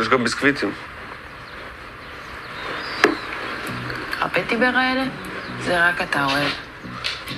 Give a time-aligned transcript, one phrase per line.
[0.00, 0.72] יש גם ביסקוויטים.
[4.20, 5.02] הפטיבר האלה?
[5.60, 6.48] זה רק אתה אוהב.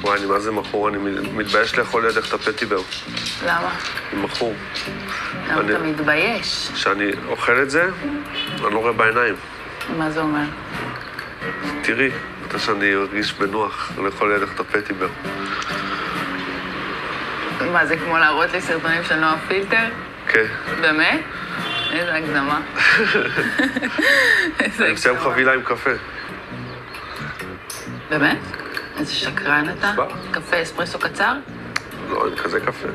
[0.01, 0.99] וואי, אני מה זה מכור, אני
[1.33, 2.81] מתבייש לאכול לידך את הפטיבר.
[3.47, 3.71] למה?
[4.13, 4.55] אני מכור.
[5.49, 6.69] למה אני- אתה מתבייש?
[6.75, 7.89] כשאני אוכל את זה,
[8.65, 9.35] אני לא רואה בעיניים.
[9.99, 10.45] מה זה אומר?
[11.83, 12.11] תראי,
[12.45, 15.09] רוצה שאני ארגיש בנוח לאכול לידך את הפטיבר.
[17.73, 19.89] מה, זה כמו להראות לי סרטונים של נועה פילטר?
[20.29, 20.47] כן.
[20.81, 21.21] באמת?
[21.93, 22.61] איזה הגזמה.
[24.61, 25.33] איזה אני מסיים הגזמה.
[25.33, 25.91] חבילה עם קפה.
[28.11, 28.39] באמת?
[28.99, 29.93] איזה שקרן אתה.
[30.31, 31.37] קפה אספרסו קצר?
[32.11, 32.89] לא, אין כזה קפה.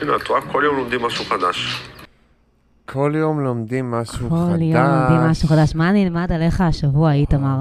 [0.00, 0.40] הנה, את רואה?
[0.40, 1.82] כל יום לומדים משהו חדש.
[2.86, 4.28] כל יום לומדים משהו חדש.
[4.28, 5.74] כל יום לומדים משהו חדש.
[5.74, 7.56] מה נלמד עליך השבוע, איתמר?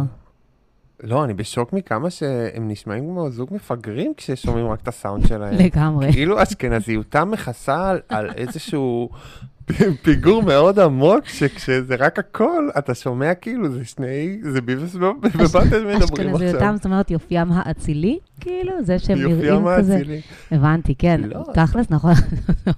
[1.03, 5.53] לא, אני בשוק מכמה שהם נשמעים כמו זוג מפגרים כששומעים רק את הסאונד שלהם.
[5.53, 6.13] לגמרי.
[6.13, 9.09] כאילו אשכנזיותם מכסה על, על איזשהו
[10.01, 15.97] פיגור מאוד עמוק, שכשזה רק הכל, אתה שומע כאילו זה שני, זה ביבס ובטן מדברים
[15.97, 16.73] אשכנזיותם, עכשיו.
[16.75, 18.73] זאת אומרת יופיים האצילי, כאילו?
[18.83, 19.93] זה שהם יופיים נראים כזה.
[19.93, 20.21] האצילי.
[20.51, 21.21] הבנתי, כן.
[21.23, 21.43] לא.
[21.53, 22.13] תכלס, נכון,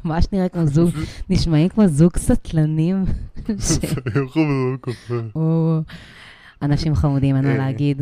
[0.05, 0.89] ממש נראה כמו זוג,
[1.29, 3.03] נשמעים כמו זוג סטלנים.
[6.61, 8.01] אנשים חמודים, אין מה אה, להגיד.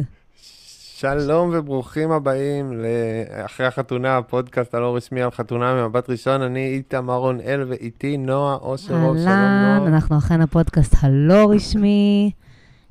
[1.00, 6.42] שלום וברוכים הבאים לאחרי החתונה, הפודקאסט הלא רשמי על חתונה ממבט ראשון.
[6.42, 9.18] אני איתמר רונאל ואיתי נועה אושרוב.
[9.18, 9.88] שלום אהלן.
[9.88, 12.32] אנחנו אכן הפודקאסט הלא רשמי.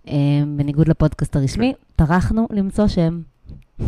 [0.08, 0.14] אה,
[0.56, 3.20] בניגוד לפודקאסט הרשמי, טרחנו למצוא שם.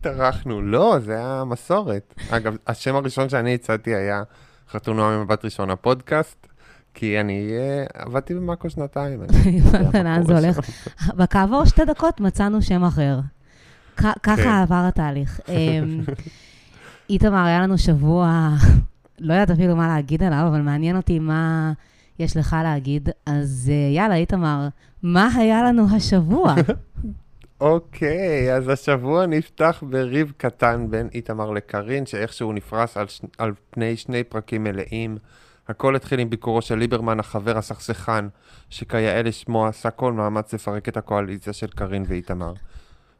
[0.00, 0.62] טרחנו.
[0.62, 2.14] לא, זה היה מסורת.
[2.30, 4.22] אגב, השם הראשון שאני הצעתי היה
[4.70, 6.46] חתונה ממבט ראשון, הפודקאסט,
[6.94, 9.22] כי אני אה, עבדתי במאקו שנתיים.
[10.04, 10.58] לאן זה הולך?
[11.18, 13.20] וכעבור שתי דקות מצאנו שם אחר.
[13.96, 14.08] כן.
[14.22, 15.40] ככה עבר התהליך.
[15.48, 16.00] אמ,
[17.10, 18.48] איתמר, היה לנו שבוע,
[19.18, 21.72] לא יודעת אפילו מה להגיד עליו, אבל מעניין אותי מה
[22.18, 23.08] יש לך להגיד.
[23.26, 24.68] אז אה, יאללה, איתמר,
[25.02, 26.54] מה היה לנו השבוע?
[27.60, 33.20] אוקיי, אז השבוע נפתח בריב קטן בין איתמר לקארין, שאיכשהו נפרס על, ש...
[33.38, 35.18] על פני שני פרקים מלאים.
[35.70, 38.24] הכל התחיל עם ביקורו של ליברמן, החבר הסכסכן,
[38.70, 42.52] שכיאה לשמו עשה כל מאמץ לפרק את הקואליציה של קארין ואיתמר.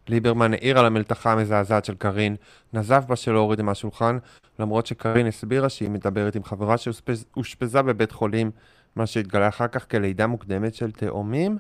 [0.09, 2.37] ליברמן העיר על המלתחה המזעזעת של קארין,
[2.73, 4.19] נזף בה שלא הוריד מהשולחן,
[4.59, 8.51] למרות שקארין הסבירה שהיא מדברת עם חברה שאושפזה בבית חולים,
[8.97, 11.59] מה שהתגלה אחר כך כלידה מוקדמת של תאומים.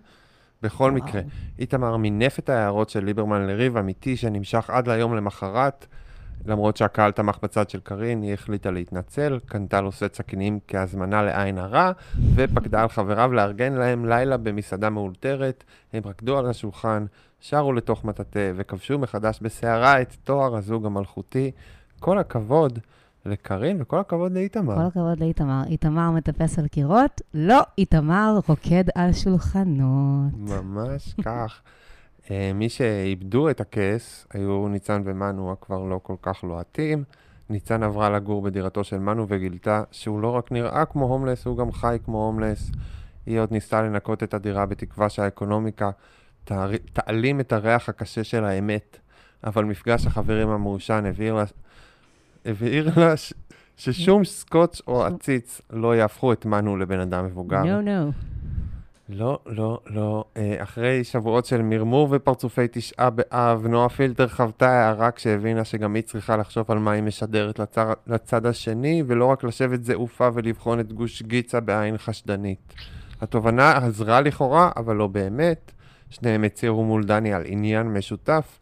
[0.62, 0.94] בכל וואו.
[0.94, 1.20] מקרה,
[1.58, 5.86] איתמר מינף את ההערות של ליברמן לריב אמיתי שנמשך עד ליום למחרת.
[6.46, 11.58] למרות שהקהל תמך בצד של קארין, היא החליטה להתנצל, קנתה לו סט סכינים כהזמנה לעין
[11.58, 11.92] הרע,
[12.34, 15.64] ופקדה על חבריו לארגן להם לילה במסעדה מאולתרת.
[15.92, 17.04] הם רקדו על השולחן,
[17.40, 21.50] שרו לתוך מטאטא, וכבשו מחדש בסערה את תואר הזוג המלכותי.
[22.00, 22.78] כל הכבוד
[23.26, 24.74] לקארין וכל הכבוד לאיתמר.
[24.74, 25.62] כל הכבוד לאיתמר.
[25.66, 30.32] איתמר מטפס על קירות, לא, איתמר רוקד על שולחנות.
[30.36, 31.60] ממש כך.
[32.30, 37.04] אה, מי שאיבדו את הכס היו ניצן ומנו, כבר לא כל כך לוהטים.
[37.50, 41.72] ניצן עברה לגור בדירתו של מנו וגילתה שהוא לא רק נראה כמו הומלס, הוא גם
[41.72, 42.70] חי כמו הומלס.
[43.26, 45.90] היא עוד ניסתה לנקות את הדירה בתקווה שהאקונומיקה
[46.92, 48.98] תעלים את הריח הקשה של האמת,
[49.44, 51.44] אבל מפגש החברים המעושן הבהיר לה,
[52.44, 53.34] הבהיר לה ש...
[53.76, 57.62] ששום סקוץ' או עציץ לא יהפכו את מנו לבן אדם מבוגר.
[57.62, 58.10] נו, נו.
[59.12, 60.24] לא, לא, לא.
[60.36, 66.02] אה, אחרי שבועות של מרמור ופרצופי תשעה באב, נועה פילטר חוותה הערה כשהבינה שגם היא
[66.02, 67.92] צריכה לחשוב על מה היא משדרת לצר...
[68.06, 72.74] לצד השני, ולא רק לשבת זעופה ולבחון את גוש גיצה בעין חשדנית.
[73.20, 75.72] התובנה עזרה לכאורה, אבל לא באמת.
[76.10, 78.58] שניהם הצהירו מול דני על עניין משותף,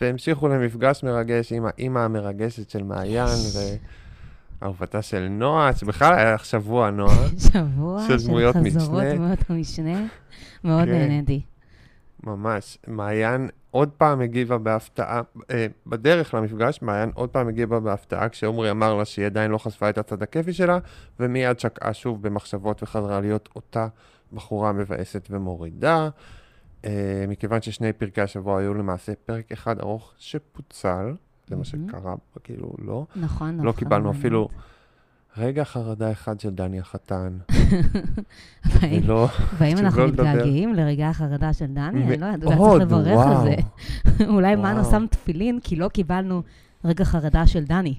[0.00, 3.26] והמשיכו למפגש מרגש עם האימא המרגשת של מעיין,
[4.62, 7.28] ואהובתה של נועה, שבכלל היה לך שבוע, נועה.
[7.52, 9.14] שבוע של של דמויות חזרות משנה.
[9.14, 10.06] דמויות המשנה.
[10.64, 10.92] מאוד כן.
[10.92, 11.42] נהניתי.
[12.24, 12.78] ממש.
[12.86, 18.94] מעיין עוד פעם הגיבה בהפתעה, אה, בדרך למפגש, מעיין עוד פעם הגיבה בהפתעה, כשעומרי אמר
[18.94, 20.78] לה שהיא עדיין לא חשפה את הצד הכיפי שלה,
[21.20, 23.86] ומיד שקעה שוב במחשבות וחזרה להיות אותה
[24.32, 26.08] בחורה מבאסת ומורידה.
[26.84, 31.14] אה, מכיוון ששני פרקי השבוע היו למעשה פרק אחד ארוך שפוצל,
[31.48, 31.88] זה מה מהמם.
[31.88, 33.06] שקרה, כאילו לא.
[33.16, 33.66] נכון, נכון.
[33.66, 34.10] לא קיבלנו.
[34.10, 34.48] אפילו
[35.36, 37.38] רגע חרדה אחד של דני החתן.
[38.80, 39.28] ולא...
[39.58, 40.24] והאם אנחנו לדבר.
[40.24, 42.04] מתגעגעים לרגעי החרדה של דני?
[42.04, 43.36] אני לא יודעת, אולי צריך לברך על.
[43.44, 43.54] זה.
[44.34, 44.84] אולי מנו.
[44.84, 46.42] שם תפילין, כי לא קיבלנו
[46.84, 47.94] רגע חרדה של דני.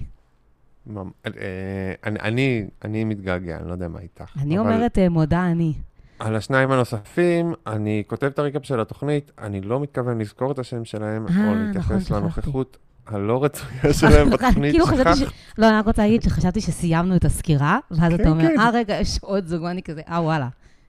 [1.26, 4.36] אה, אני, מתגעגע, אני לא יודע מה איתך.
[4.42, 5.74] אני אומרת, אה, מודה אני.
[6.18, 10.84] על השניים הנוספים, אני כותב את הריקאפ של התוכנית, אני לא מתכוון לזכור את השם
[10.84, 12.10] שלהם, אה, או נכון, להתייחס.
[12.10, 12.76] לנוכחות
[13.06, 14.72] הלא רצויה שלהם בתוכנית.
[14.72, 15.18] כאילו חשבתי ש...
[15.18, 15.32] שכחת.
[15.58, 18.60] לא, אני רק רוצה להגיד שחשבתי שסיימנו את הסקירה, ואז כן, אתה אומר, כן.
[18.60, 20.48] אה, רגע, יש עוד זוג, ואני כזה, אה, וואלה,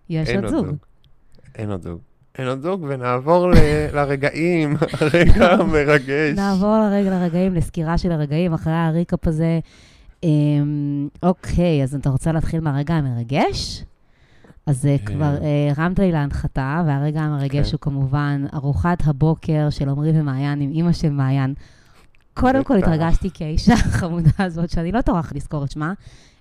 [0.10, 0.68] יש עוד זוג.
[1.56, 2.00] אין עוד זוג.
[2.38, 3.52] אין עוד זוג, ונעבור
[3.96, 6.36] לרגעים, הרגע המרגש.
[6.36, 9.60] נעבור לרגע לרגעים, לסקירה של הרגעים, אחרי הריקאפ הזה.
[10.24, 13.84] אמ, אוקיי, אז אתה רוצה להתחיל מהרגע המרגש?
[14.66, 17.72] אז אה, כבר אה, הרמת לי להנחתה, והרגע המרגש כן.
[17.72, 21.54] הוא כמובן ארוחת הבוקר של עמרי ומעיין עם אימא של מעיין.
[22.36, 22.78] קודם כל.
[22.78, 25.94] התרגשתי כי האישה החמודה הזאת, שאני לא טורח לזכור את שמה,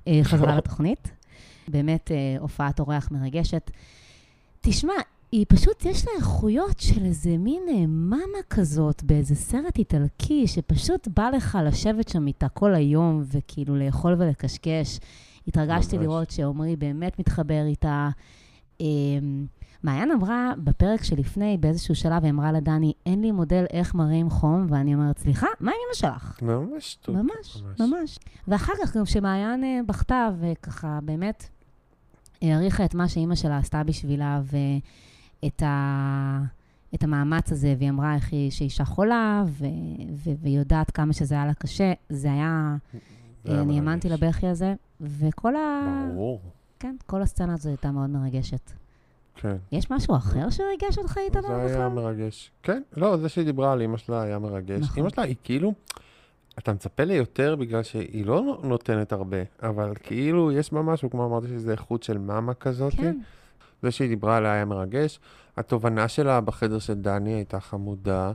[0.09, 0.57] אה, חזרה לא.
[0.57, 1.11] לתוכנית.
[1.69, 3.71] באמת אה, הופעת אורח מרגשת.
[4.61, 4.93] תשמע,
[5.33, 11.31] היא פשוט, יש לה איכויות של איזה מין מאמה כזאת באיזה סרט איטלקי, שפשוט בא
[11.31, 14.99] לך לשבת שם איתה כל היום, וכאילו לאכול ולקשקש.
[15.49, 16.05] התרגשתי ממש.
[16.07, 18.09] לראות שעמרי באמת מתחבר איתה.
[18.81, 18.87] אה,
[19.83, 24.67] מעיין אמרה בפרק שלפני, באיזשהו שלב, היא אמרה לדני, אין לי מודל איך מראים חום,
[24.69, 26.43] ואני אומרת, סליחה, מה עם אמא שלך?
[26.43, 27.15] ממש שטות.
[27.15, 28.19] ממש, ממש.
[28.49, 31.49] ואחר כך גם שמעיין אה, בכתה, וככה באמת
[32.43, 34.41] העריכה את מה שאימא שלה עשתה בשבילה,
[35.43, 36.43] ואת ה...
[36.95, 39.67] את המאמץ הזה, והיא אמרה איך היא, שאישה חולה, ו...
[40.15, 40.31] ו...
[40.41, 41.93] והיא יודעת כמה שזה היה לה קשה.
[42.09, 42.77] זה היה...
[43.45, 44.09] היה אני האמנתי.
[44.09, 45.61] לבכי הזה, וכל ה...
[46.13, 46.41] ברור.
[46.85, 48.71] כן, כל הסצנה הזו הייתה מאוד מרגשת.
[49.35, 49.57] כן.
[49.73, 51.89] יש משהו אחר שריגש אותך איתמר זה היה בכלל?
[51.89, 52.51] מרגש.
[52.63, 54.81] כן, לא, זה שהיא דיברה על אמא שלה היה מרגש.
[54.81, 54.99] נכון.
[54.99, 55.73] אמא שלה היא כאילו,
[56.59, 61.49] אתה מצפה ליותר בגלל שהיא לא נותנת הרבה, אבל כאילו יש בה משהו, כמו אמרתי,
[61.49, 62.95] שזה איכות של מאמה כזאת.
[62.95, 63.19] כן,
[63.83, 65.21] זה שהיא דיברה עליה היה מרגש.
[65.57, 68.33] התובנה שלה בחדר של דני הייתה חמודה,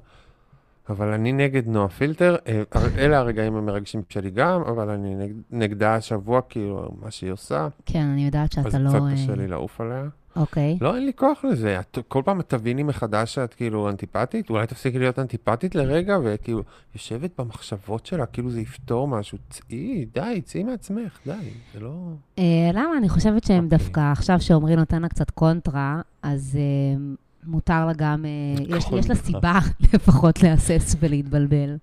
[0.89, 2.35] אבל אני נגד נועה פילטר.
[2.47, 2.63] אה,
[2.97, 7.67] אלה הרגעים המרגשים שלי גם, אבל אני נגד, נגדה השבוע, כאילו, מה שהיא עושה.
[7.85, 8.89] כן, אני יודעת אז שאתה לא...
[8.89, 10.03] קצת אה, קשה לי לעוף עליה.
[10.35, 10.77] אוקיי.
[10.81, 11.79] לא, אין לי כוח לזה.
[11.79, 16.63] את, כל פעם את תביני מחדש שאת כאילו אנטיפטית, אולי תפסיקי להיות אנטיפטית לרגע, וכאילו,
[16.95, 19.37] יושבת במחשבות שלה, כאילו זה יפתור משהו.
[19.49, 21.33] צאי, די, צאי מעצמך, די,
[21.73, 21.93] זה לא...
[22.39, 22.43] אה,
[22.73, 22.97] למה?
[22.97, 23.77] אני חושבת שהם אוקיי.
[23.77, 26.99] דווקא, עכשיו שעמרי נותן לה קצת קונטרה, אז אה,
[27.45, 29.15] מותר לה גם, אה, יש, יש לה.
[29.15, 29.59] סיבה
[29.93, 31.77] לפחות להסס ולהתבלבל.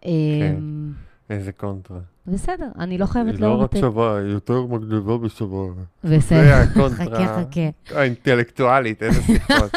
[0.00, 0.56] כן.
[1.30, 1.98] איזה קונטרה.
[2.26, 3.76] בסדר, אני לא חייבת היא לא רק.
[3.76, 5.66] שווה, היא יותר מגניבה בשווה.
[6.04, 7.26] בסדר, זה הקונטרה.
[7.26, 7.98] חכה, חכה.
[7.98, 9.72] האינטלקטואלית, איזה שיחות.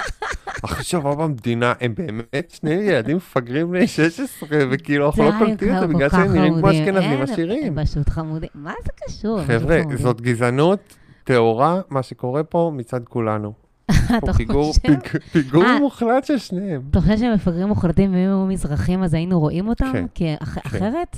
[0.63, 5.79] הכי שווה במדינה, הם באמת שני ילדים מפגרים בני 16, וכאילו אנחנו לא קולטים את
[5.79, 6.71] זה בגלל שהם נראים כמו.
[6.71, 7.77] אשכנזים עשירים.
[7.77, 8.49] הם פשוט חמודים.
[8.55, 9.41] מה זה קשור?
[9.43, 9.81] חבר'ה.
[9.95, 13.66] זאת גזענות טהורה, מה שקורה פה מצד כולנו.
[14.17, 14.81] אתה חושב?
[14.81, 15.79] פיג- פיגור אה.
[15.79, 16.81] מוחלט של שניהם.
[16.91, 19.89] אתה חושב שהם מפגרים מוחלטים ואם הם היו מזרחים אז היינו רואים אותם?
[19.93, 20.05] כן.
[20.13, 21.17] כי אח- אחרת?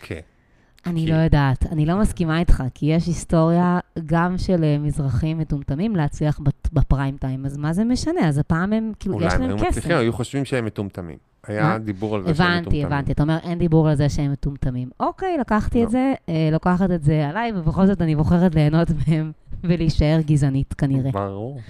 [0.00, 0.20] כן.
[0.86, 5.96] אני לא יודעת, אני לא מסכימה איתך, כי יש היסטוריה גם של אה, מזרחים מטומטמים
[5.96, 6.40] להצליח
[6.72, 8.28] בפריים טיים, אז מה זה משנה?
[8.28, 9.68] אז הפעם הם, כאילו, אולי יש הם להם היו כסף.
[9.68, 11.16] מצליחים, היו חושבים שהם מטומטמים.
[11.46, 11.78] היה?
[11.78, 12.84] דיבור על זה שהם מטומטמים.
[12.86, 13.12] הבנתי, הבנתי.
[13.12, 14.90] אתה אומר, אין דיבור על זה שהם מטומטמים.
[15.00, 15.90] אוקיי, לקחתי את לא.
[15.90, 19.32] זה, אה, לוקחת את זה עליי, ובכל זאת אני בוחרת ליהנות מהם
[19.64, 21.10] ולהישאר גזענית כנראה.
[21.10, 21.60] ברור,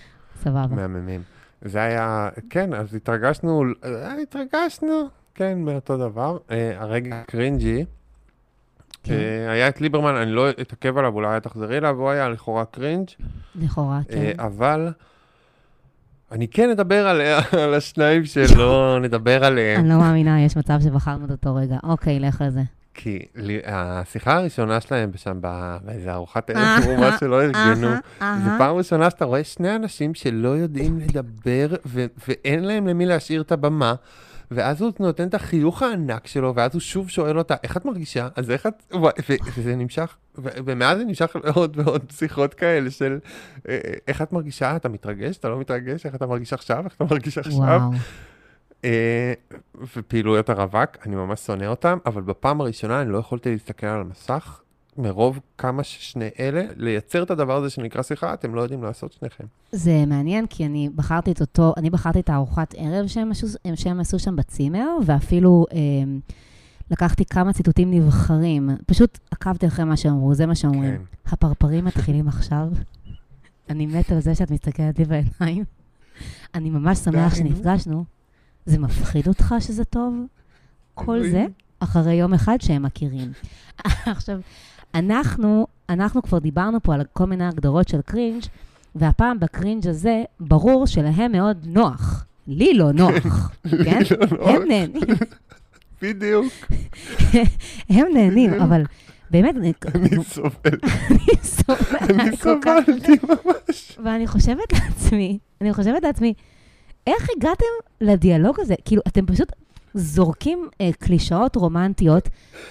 [0.42, 0.66] סבבה.
[0.76, 1.22] מהממים.
[1.62, 6.38] זה היה, כן, אז התרגשנו, אה, התרגשנו, כן, מאותו דבר.
[6.50, 7.84] אה, הרגע קרינג'י,
[9.02, 12.64] כן, אה, היה את ליברמן, אני לא אתעכב עליו, אולי תחזרי אליו, הוא היה לכאורה
[12.64, 13.08] קרינג'.
[13.54, 14.32] לכאורה, כן.
[14.38, 14.92] אבל
[16.32, 17.20] אני כן אדבר על,
[17.62, 19.80] על השניים שלא נדבר עליהם.
[19.80, 21.76] אני לא מאמינה, יש מצב שבחרנו את אותו רגע.
[21.82, 22.62] אוקיי, לך על זה.
[23.00, 23.26] כי
[23.64, 25.38] השיחה הראשונה שלהם שם
[25.84, 27.88] באיזה ארוחת אה, ערב תרומה שלא ארגנו.
[28.20, 33.40] זו פעם ראשונה שאתה רואה שני אנשים שלא יודעים לדבר ו- ואין להם למי להשאיר
[33.42, 33.94] את הבמה.
[34.50, 38.28] ואז הוא נותן את החיוך הענק שלו, ואז הוא שוב שואל אותה, איך את מרגישה?
[38.36, 38.94] אז איך את...
[39.56, 43.18] וזה נמשך, ומאז זה נמשך לעוד ועוד שיחות כאלה של
[43.68, 43.78] אה,
[44.08, 44.76] איך את מרגישה?
[44.76, 45.36] אתה מתרגש?
[45.36, 46.06] אתה לא מתרגש?
[46.06, 46.84] איך אתה מרגיש עכשיו?
[46.84, 47.58] איך אתה מרגיש עכשיו?
[47.58, 47.90] וואו.
[48.84, 49.32] אה,
[49.96, 54.60] ופעילויות הרווק, אני ממש שונא אותם, אבל בפעם הראשונה אני לא יכולתי להסתכל על המסך,
[54.98, 59.44] מרוב כמה ששני אלה, לייצר את הדבר הזה שנקרא שיחה, אתם לא יודעים לעשות שניכם.
[59.72, 63.30] זה מעניין, כי אני בחרתי את אותו, אני בחרתי את הארוחת ערב שהם
[63.74, 65.78] שהם עשו שם בצימר, ואפילו אה,
[66.90, 68.70] לקחתי כמה ציטוטים נבחרים.
[68.86, 70.96] פשוט עקבתי אחרי מה שהם אמרו, זה מה שאומרים.
[70.96, 71.32] כן.
[71.32, 72.68] הפרפרים מתחילים עכשיו.
[73.70, 75.64] אני מתה על זה שאת מסתכלת לי בעיניים.
[76.54, 77.34] אני ממש שמח.
[77.34, 78.17] שנפגשנו.
[78.66, 80.14] זה מפחיד אותך שזה טוב?
[80.94, 81.22] כל.
[81.30, 81.46] זה
[81.80, 83.32] אחרי יום אחד שהם מכירים.
[84.06, 84.40] עכשיו,
[84.94, 88.42] אנחנו, אנחנו כבר דיברנו פה על כל מיני הגדרות של cringe,
[88.94, 92.24] והפעם ב cringe הזה, ברור שלהם מאוד נוח.
[92.46, 93.50] לי לא נוח,
[93.84, 94.00] כן?
[94.38, 94.48] לא.
[94.48, 95.02] הם נהנים,
[96.02, 96.52] בדיוק,
[97.88, 98.82] הם נהנים, אבל
[99.30, 99.72] באמת, אני
[100.24, 102.36] סובל, אני סובלת אני.
[102.36, 103.98] סבלתי ממש.
[104.04, 106.34] ואני חושבת לעצמי, אני חושבת לעצמי,
[107.08, 107.64] איך הגעתם
[108.00, 108.74] לדיאלוג הזה?
[108.84, 109.52] כאילו, אתם פשוט,
[109.94, 112.28] זורקים אה, קלישאות רומנטיות,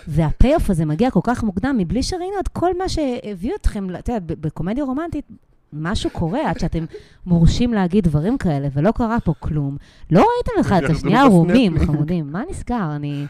[0.08, 4.20] והפי-אוף הזה מגיע כל כך מוקדם, מבלי שראינו את כל מה שהביא אתכם, אתה יודע,
[4.26, 5.26] ב- בקומדיה רומנטית,
[5.74, 6.86] משהו קורה עד שאתם
[7.26, 9.78] מורשים להגיד דברים כאלה, ולא קרה פה כלום.
[10.12, 11.80] לא ראיתם אחד את השנייה ערומים.
[11.80, 12.32] חמודים.
[12.32, 12.96] מה נסגר?
[12.96, 13.26] אני...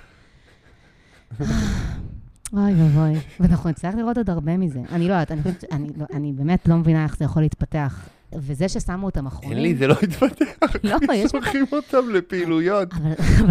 [2.54, 3.20] אוי ואבוי.
[3.40, 4.80] ואנחנו נצטרך לראות עוד הרבה מזה.
[4.92, 5.32] אני לא יודעת,
[5.72, 8.10] אני לא- אני באמת לא מבינה איך זה יכול להתפתח.
[8.36, 9.52] וזה ששמו אותם אחרונים...
[9.58, 10.46] אין לי, זה לא יתפתח.
[10.84, 12.90] לא, יש לך- שולחים אותם לפעילויות.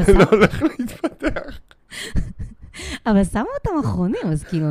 [0.06, 1.58] זה לא הולך להתפתח.
[3.06, 4.66] אבל שמו אותם אחרונים, אז כאילו,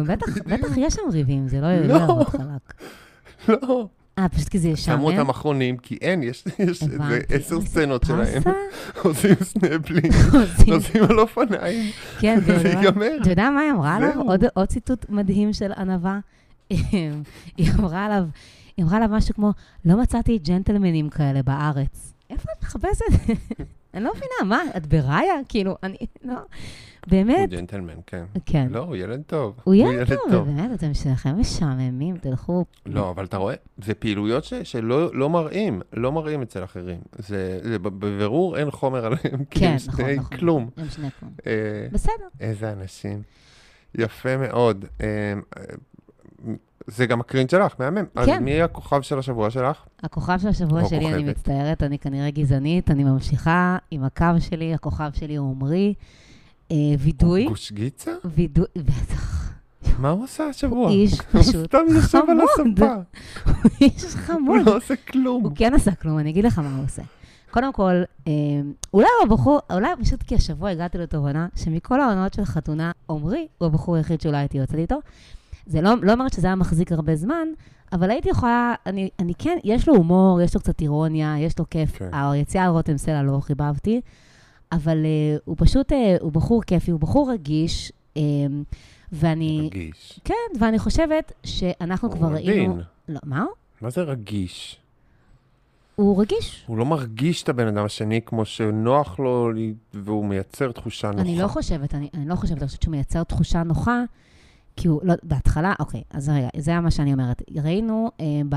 [0.45, 1.93] בטח, יש שם ריבים, זה לא לא.
[1.93, 2.73] יעבוד חלק.
[3.49, 3.87] לא.
[4.19, 4.97] אה, פשוט כי זה ישעמם?
[4.97, 6.97] שמו אותם אחרונים, כי אין, יש איזה.
[7.29, 8.41] עשר זה סצנות שלהם.
[9.03, 13.11] עושים סנפלינג, עושים- נוסעים על אופניים, כן, וזה מה- ייגמר.
[13.21, 14.11] אתה יודע מה היא אמרה עליו?
[14.53, 16.19] עוד ציטוט מדהים של ענווה.
[16.69, 17.11] היא
[17.79, 18.23] אמרה עליו,
[18.77, 19.51] היא אמרה עליו משהו כמו,
[19.85, 22.13] לא מצאתי ג'נטלמנים כאלה בארץ.
[22.29, 23.05] איפה את מחפשת?
[23.93, 25.33] אני לא מבינה, מה, את בראיה?
[25.49, 26.39] כאילו, אני, לא, הוא
[27.07, 28.23] באמת, ג'נטלמן, כן.
[28.45, 28.67] כן.
[28.71, 29.55] לא, הוא ילד טוב.
[29.63, 32.65] הוא ילד טוב, באמת, אתם שלכם משעממים, תלכו.
[32.85, 36.99] לא, אבל אתה רואה, זה פעילויות ש- שלא לא מראים, לא מראים אצל אחרים.
[37.17, 40.37] זה זה בבירור אין חומר עליהם, כי כן, הם נכון, שני נכון.
[40.37, 40.69] כלום.
[40.77, 41.31] הם שני כלום.
[41.47, 42.27] אה, בסדר.
[42.39, 43.21] איזה אנשים.
[43.97, 44.85] יפה מאוד.
[46.87, 48.05] זה גם הקרין שלך, מהמם.
[48.15, 48.43] אז כן.
[48.43, 49.77] מי הכוכב של השבוע שלך?
[50.03, 51.37] הכוכב של השבוע שלי, אני כוכבת.
[51.37, 55.93] מצטערת, אני כנראה גזענית, אני ממשיכה עם הקו שלי, הכוכב שלי הוא עמרי.
[56.71, 58.11] אה, וידוי, גוש גיצה?
[58.25, 59.51] וידוי, בטח,
[59.99, 60.89] מה הוא עושה השבוע?
[60.89, 62.79] הוא איש הוא פשוט סתם יושב על חמוד.
[62.79, 62.95] הספה.
[63.45, 64.61] הוא איש הוא חמוד.
[64.65, 65.43] לא עושה כלום.
[65.43, 67.01] הוא כן עשה כלום, אני אגיד לך מה הוא עושה.
[67.51, 68.31] קודם כל, אה,
[68.93, 73.65] אולי הוא הבחור, אולי פשוט כי השבוע הגעתי לתובנה שמכל העונות של חתונה, עמרי הוא
[73.65, 74.99] הבחור היחיד שאולי הייתי יוצאת איתו.
[75.65, 77.47] זה לא, לא אומרת שזה היה מחזיק הרבה זמן,
[77.93, 81.65] אבל הייתי יכולה, אני, אני כן, יש לו הומור, יש לו קצת אירוניה, יש לו
[81.69, 81.97] כיף.
[81.97, 82.09] כן.
[82.13, 84.01] היציאה על רותם סלע לא חיבבתי,
[84.71, 88.19] אבל uh, הוא פשוט, uh, הוא בחור כיפי, הוא בחור רגיש, um,
[89.11, 90.19] ואני, רגיש.
[90.23, 92.73] כן, ואני חושבת שאנחנו כבר ראינו...
[92.73, 92.81] עדין.
[93.09, 93.45] לא, מה?
[93.81, 94.79] מה זה רגיש?
[95.95, 96.63] הוא רגיש.
[96.67, 99.49] הוא לא מרגיש את הבן אדם השני כמו שנוח לו,
[99.93, 101.21] והוא מייצר תחושה נוחה.
[101.21, 104.03] אני לא חושבת, אני, אני לא חושבת, אני חושבת שהוא מייצר תחושה נוחה,
[104.75, 107.41] כי הוא, לא, בהתחלה, אוקיי, אז רגע, זה היה מה שאני אומרת.
[107.63, 108.55] ראינו אה, ב,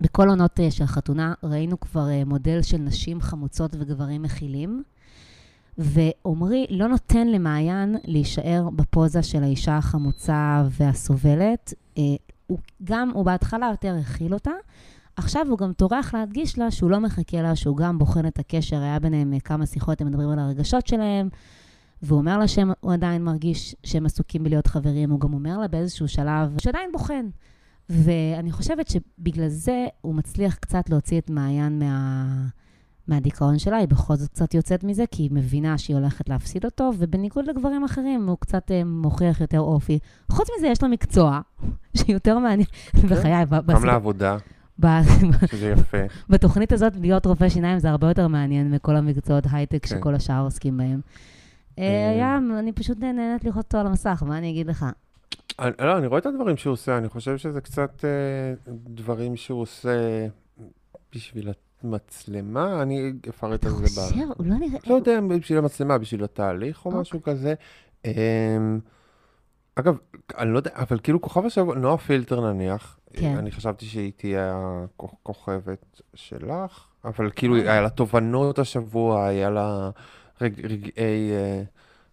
[0.00, 4.82] בכל עונות אה, של חתונה, ראינו כבר אה, מודל של נשים חמוצות וגברים מכילים,
[5.78, 11.74] ועמרי לא נותן למעיין להישאר בפוזה של האישה החמוצה והסובלת.
[11.98, 12.02] אה,
[12.46, 14.50] הוא גם, הוא בהתחלה יותר הכיל אותה,
[15.16, 18.76] עכשיו הוא גם טורח להדגיש לה שהוא לא מחכה לה, שהוא גם בוחן את הקשר,
[18.82, 21.28] היה ביניהם אה, כמה שיחות, הם מדברים על הרגשות שלהם,
[22.02, 26.08] והוא אומר לה שהוא עדיין מרגיש שהם עסוקים בלהיות חברים, הוא גם אומר לה באיזשהו
[26.08, 27.26] שלב שעדיין בוחן.
[27.88, 32.26] ואני חושבת שבגלל זה הוא מצליח קצת להוציא את מעיין מה...
[33.08, 36.90] מהדיכאון שלה, היא בכל זאת קצת יוצאת מזה, כי היא מבינה שהיא הולכת להפסיד אותו,
[36.98, 39.98] ובניגוד לגברים אחרים, הוא קצת אה, מוכיח יותר אופי.
[40.28, 41.40] חוץ מזה, יש לו מקצוע
[41.98, 44.36] שיותר מעניין, בחיי, ב- גם לעבודה,
[45.50, 45.98] שזה יפה.
[46.28, 49.96] בתוכנית הזאת, להיות רופא שיניים זה הרבה יותר מעניין מכל המקצועות הייטק כן.
[49.96, 51.00] שכל השאר עוסקים בהם.
[51.78, 54.86] אה, אה, היה, אני פשוט נהנית לראות אותו על המסך, מה אני אגיד לך?
[55.58, 59.60] אני, לא, אני רואה את הדברים שהוא עושה, אני חושב שזה קצת אה, דברים שהוא
[59.60, 60.26] עושה
[61.14, 61.52] בשביל
[61.84, 64.04] המצלמה, אני אפרט אתה על זה ב...
[64.04, 64.26] חושב?
[64.36, 64.78] הוא לא נראה...
[64.86, 67.00] לא יודע, בשביל המצלמה, בשביל התהליך או אוקיי.
[67.00, 67.54] משהו כזה.
[68.04, 68.10] אמ,
[69.74, 69.96] אגב,
[70.38, 73.36] אני לא יודע, אבל כאילו כוכב השבוע, נועה פילטר נניח, כן.
[73.36, 74.54] אני חשבתי שהיא תהיה
[74.94, 77.56] הכוכבת שלך, אבל כאילו.
[77.56, 79.90] היה לה תובנות השבוע, היה לה
[80.42, 81.62] רג, רגעי, אה,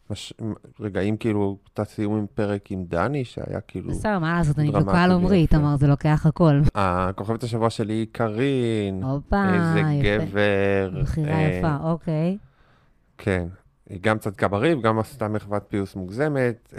[0.10, 0.34] מש,
[0.80, 5.16] רגעים כאילו, תת סיום עם פרק עם דני, שהיה כאילו, בסדר, מה לעשות, אני עמרי,
[5.16, 5.34] ויפה.
[5.34, 6.62] איתמר, זה לוקח הכל.
[6.76, 10.26] הכוכבת השבוע שלי היא קארין, הופה, איזה יפה.
[10.26, 11.02] גבר.
[11.02, 12.38] בחירה אה, יפה, אוקיי.
[13.18, 13.48] כן.
[13.90, 16.74] היא גם צדקה בריב, גם עשתה מחוות פיוס מוגזמת.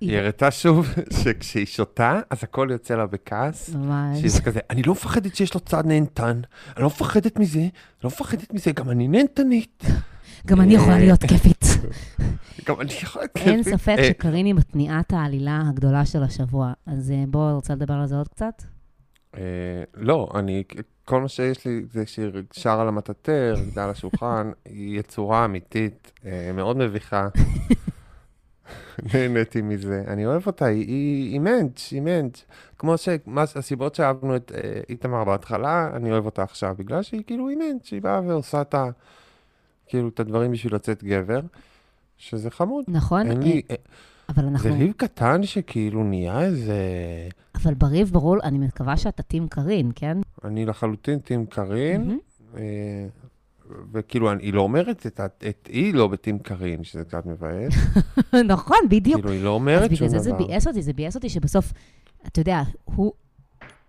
[0.00, 0.86] היא הראתה שוב
[1.22, 3.74] שכשהיא שותה, אז הכל יוצא לה בכעס.
[3.74, 4.18] ממש.
[4.22, 6.40] שזה כזה, אני לא מפחדת שיש לו צד נהנתן,
[6.76, 7.70] אני לא מפחדת מזה, אני
[8.04, 9.84] לא מפחדת מזה, גם אני נהנתנית.
[10.46, 11.64] גם אני יכולה אה, להיות כיפית.
[12.68, 13.24] גם אני יכולה...
[13.36, 16.72] אין ספק אה, שקארין היא מתניעת העלילה הגדולה של השבוע.
[16.86, 18.62] אז אה, בוא, רוצה לדבר על זה עוד קצת?
[19.94, 20.62] לא, אני,
[21.04, 26.12] כל מה שיש לי זה שהיא שרה על המטאטר, על השולחן, היא יצורה אמיתית,
[26.54, 27.28] מאוד מביכה.
[29.14, 32.44] נהניתי מזה, אני אוהב אותה, היא- היא מענץ', היא מענץ'.
[32.78, 32.98] כמו
[33.46, 37.92] שהסיבות שאהבנו את אה, איתמר בהתחלה, אני אוהב אותה עכשיו, בגלל שהיא כאילו היא מענץ',
[37.92, 38.90] היא באה ועושה את ה...
[39.86, 41.40] כאילו את הדברים בשביל לצאת גבר,
[42.18, 42.84] שזה חמוד.
[42.88, 43.26] נכון?
[43.30, 43.62] אין אה, לי...
[43.70, 43.76] אה,
[44.28, 44.78] אבל זה אנחנו...
[44.78, 46.74] ריב קטן שכאילו נהיה איזה...
[47.54, 50.18] אבל בריב ברור, אני מקווה שאתה טים קארין, כן?
[50.44, 52.00] אני לחלוטין טים קארין.
[52.06, 52.18] מהמם.
[53.92, 57.74] וכאילו, היא לא אומרת את, את היא לא בטים קארין, שזה קצת מבאס.
[58.54, 59.16] נכון, בדיוק.
[59.20, 60.46] כאילו, היא לא אז אומרת שום בגלל זה זה דבר.
[60.46, 61.72] ביאס אותי, זה ביאס אותי שבסוף,
[62.26, 63.12] אתה יודע, הוא,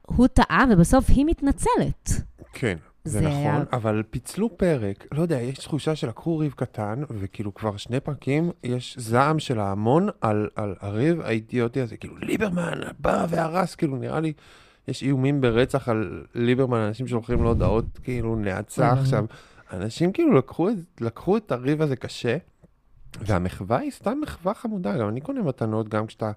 [0.02, 2.10] הוא טעה ובסוף היא מתנצלת.
[2.54, 7.04] כן, זה, זה נכון, היה- אבל פיצלו פרק, לא יודע, יש תחושה שלקחו ריב קטן,
[7.10, 12.80] וכאילו כבר שני פרקים, יש זעם של ההמון על, על הריב האידיוטי הזה, כאילו ליברמן
[13.00, 14.34] בא והרס, כאילו נראה לי,
[14.88, 19.26] יש איומים ברצח על ליברמן, אנשים שולחים לו הודעות כאילו נאצה עכשיו.
[19.72, 20.70] אנשים כאילו לקחו,
[21.02, 22.38] לקחו את הריב הזה קשה,
[23.20, 26.32] והמחווה היא סתם מחווה חמודה, גם אני קונה מתנות גם כשאתה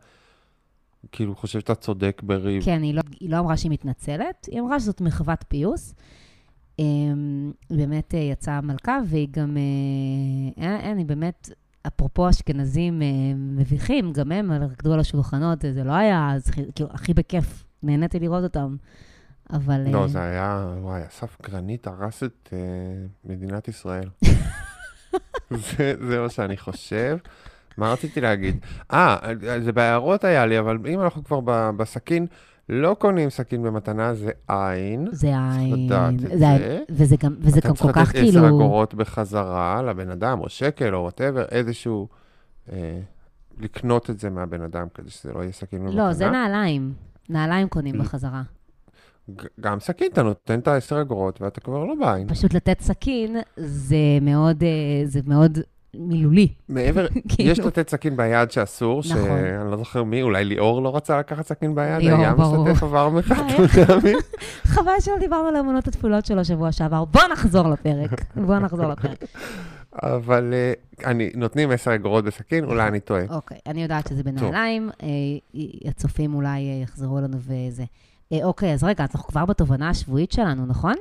[1.13, 2.65] כאילו חושב שאתה צודק בריב.
[2.65, 5.95] כן, היא לא, היא לא אמרה שהיא מתנצלת, היא אמרה שזאת מחוות פיוס.
[6.79, 11.51] אמ, היא באמת אה, יצאה מלכה, והיא גם, אה, אין, היא באמת,
[11.87, 17.15] אפרופו אשכנזים אה, מביכים, גם הם רקדו על השולחנות, זה לא היה, אז, כאילו, הכי
[17.15, 18.77] בכיף, נהניתי לראות אותם.
[19.53, 19.81] אבל...
[19.89, 22.59] לא, אה, זה היה, וואי, אסף גרנית הרס את אה,
[23.25, 24.09] מדינת ישראל.
[25.51, 27.17] זה, זה מה שאני חושב.
[27.77, 28.57] מה רציתי להגיד?
[28.93, 29.17] אה,
[29.65, 32.27] זה בהערות היה לי, אבל אם אנחנו כבר ב- בסכין,
[32.69, 35.09] לא קונים סכין במתנה, זה עין.
[35.13, 35.31] זה.
[35.77, 38.49] לדעת את זה וזה גם, וזה גם כל כך אתה צריך לתת 10 כאילו...
[38.49, 42.09] אגורות בחזרה לבן אדם, או שקל, או whatever, איזשהו...
[42.73, 43.01] אה,
[43.59, 46.07] לקנות את זה מהבן אדם, כדי שזה לא יהיה סכין במתנה.
[46.07, 46.93] לא, זה נעליים.
[47.29, 47.99] נעליים קונים.
[47.99, 48.43] בחזרה.
[49.61, 52.29] גם סכין, אתה נותן את ה-10 אגורות, ואתה כבר לא בעין.
[52.29, 55.59] פשוט לתת סכין זה מאוד, אה, זה מאוד
[55.95, 56.49] מילולי.
[56.69, 57.51] מעבר, כאילו.
[57.51, 59.23] יש לתת סכין ביד שאסור, נכון.
[59.25, 62.35] שאני לא זוכר מי, אולי ליאור לא רצה לקחת סכין ביד, היה.
[62.35, 64.13] משתף עבר מחד אה, ודמי.
[64.75, 67.05] חבל שלא דיברנו על האמונות התפולות שלו שבוע שעבר.
[67.05, 68.25] בוא נחזור לפרק.
[68.37, 69.25] בוא נחזור לפרק.
[70.03, 70.73] אבל אה,
[71.11, 73.23] אני, נותנים 10 אגורות בסכין, אולי אני טועה.
[73.31, 74.91] אוקיי, אני יודעת שזה בנעליים.
[75.03, 75.09] אה,
[75.85, 77.85] הצופים אולי אה, יחזרו אלינו וזה.
[78.33, 80.95] אה, אוקיי, אז רגע, אנחנו כבר בתובנה השבועית שלנו, נכון?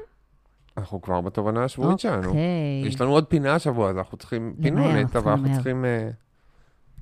[0.77, 2.27] אנחנו כבר בתובנה השבועית שלנו.
[2.27, 2.84] אוקיי.
[2.86, 5.56] יש לנו עוד פינה השבוע, אז אנחנו צריכים למהר, פינונת, אנחנו אבל אנחנו למהר.
[5.56, 6.10] צריכים אה,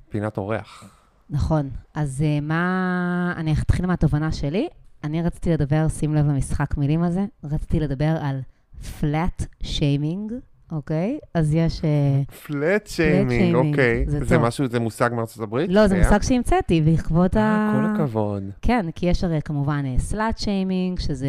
[0.08, 0.84] פינת אורח.
[1.30, 1.70] נכון.
[1.94, 3.34] אז אה, מה...
[3.36, 4.68] אני אתחיל מהתובנה שלי.
[5.04, 8.40] אני רציתי לדבר, שים לב למשחק מילים הזה, רציתי לדבר על
[8.82, 10.32] flat shaming,
[10.72, 11.18] אוקיי?
[11.34, 11.84] אז יש...
[11.84, 14.04] אה, פלט שיימינג, אוקיי.
[14.06, 14.38] זה זה.
[14.38, 15.70] משהו, זה מושג מארצות הברית?
[15.72, 15.98] לא, זה?
[15.98, 17.40] מושג שהמצאתי בעקבות ה...
[17.40, 18.42] אה, כל הכבוד.
[18.62, 21.28] כן, כי יש הרי כמובן סלאט שיימינג, שזה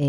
[0.00, 0.06] אה,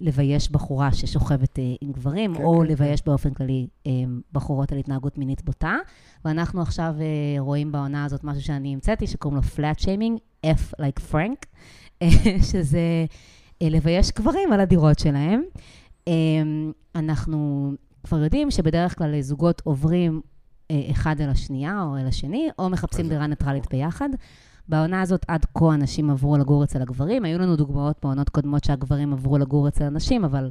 [0.00, 3.92] לבייש בחורה ששוכבת אה, עם גברים, כן, או כן, לבייש באופן כללי אה,
[4.32, 5.76] בחורות על התנהגות מינית בוטה.
[6.24, 11.12] ואנחנו עכשיו אה, רואים בעונה הזאת משהו שאני המצאתי, שקוראים לו פלאט שיימינג, F like
[11.12, 11.46] Frank,
[12.02, 12.08] אה,
[12.52, 13.04] שזה
[13.62, 15.42] אה, לבייש גברים על הדירות שלהם.
[16.08, 16.12] אה,
[16.94, 17.70] אנחנו
[18.04, 20.20] כבר יודעים שבדרך כלל זוגות עוברים
[20.70, 24.08] אה, אחד אל השנייה או אל השני, או מחפשים דירה ניטרלית ביחד.
[24.68, 27.24] בעונה הזאת עד כה אנשים עברו לגור אצל הגברים.
[27.24, 30.50] היו לנו דוגמאות בעונות קודמות שהגברים עברו לגור אצל הנשים, אבל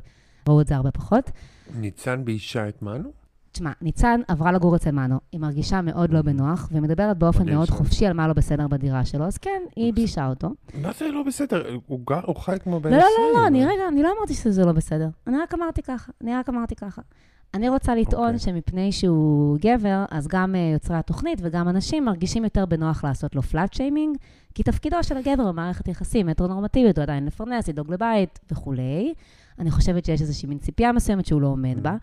[0.49, 1.31] ראו את זה הרבה פחות.
[1.75, 3.18] ניצן באישה את מנו?
[3.51, 7.69] תשמע, ניצן עברה לגור אצל מנו, היא מרגישה מאוד לא בנוח, והיא מדברת באופן מאוד.
[7.69, 10.49] חופשי על מה לא בסדר בדירה שלו, אז כן, היא ביישה אותו.
[10.81, 11.77] מה זה לא בסדר?
[11.87, 13.09] הוא גר, הוא חי כמו בן לא, 20.
[13.09, 15.09] לא, לא, לא, אני רגע, אני לא אמרתי שזה לא בסדר.
[15.27, 17.01] אני רק אמרתי ככה, אני רק אמרתי ככה.
[17.53, 18.39] אני רוצה לטעון אוקיי.
[18.39, 23.41] שמפני שהוא גבר, אז גם אה, יוצרי התוכנית וגם אנשים מרגישים יותר בנוח לעשות לו
[23.41, 24.17] פלאט שיימינג,
[24.53, 29.13] כי תפקידו של הגבר במערכת יחסים הטרונורמטיבית הוא עדיין לפרנס, לדאוג לבית וכולי.
[29.59, 31.95] אני חושבת שיש איזושהי מין ציפייה מסוימת שהוא לא עומד בה.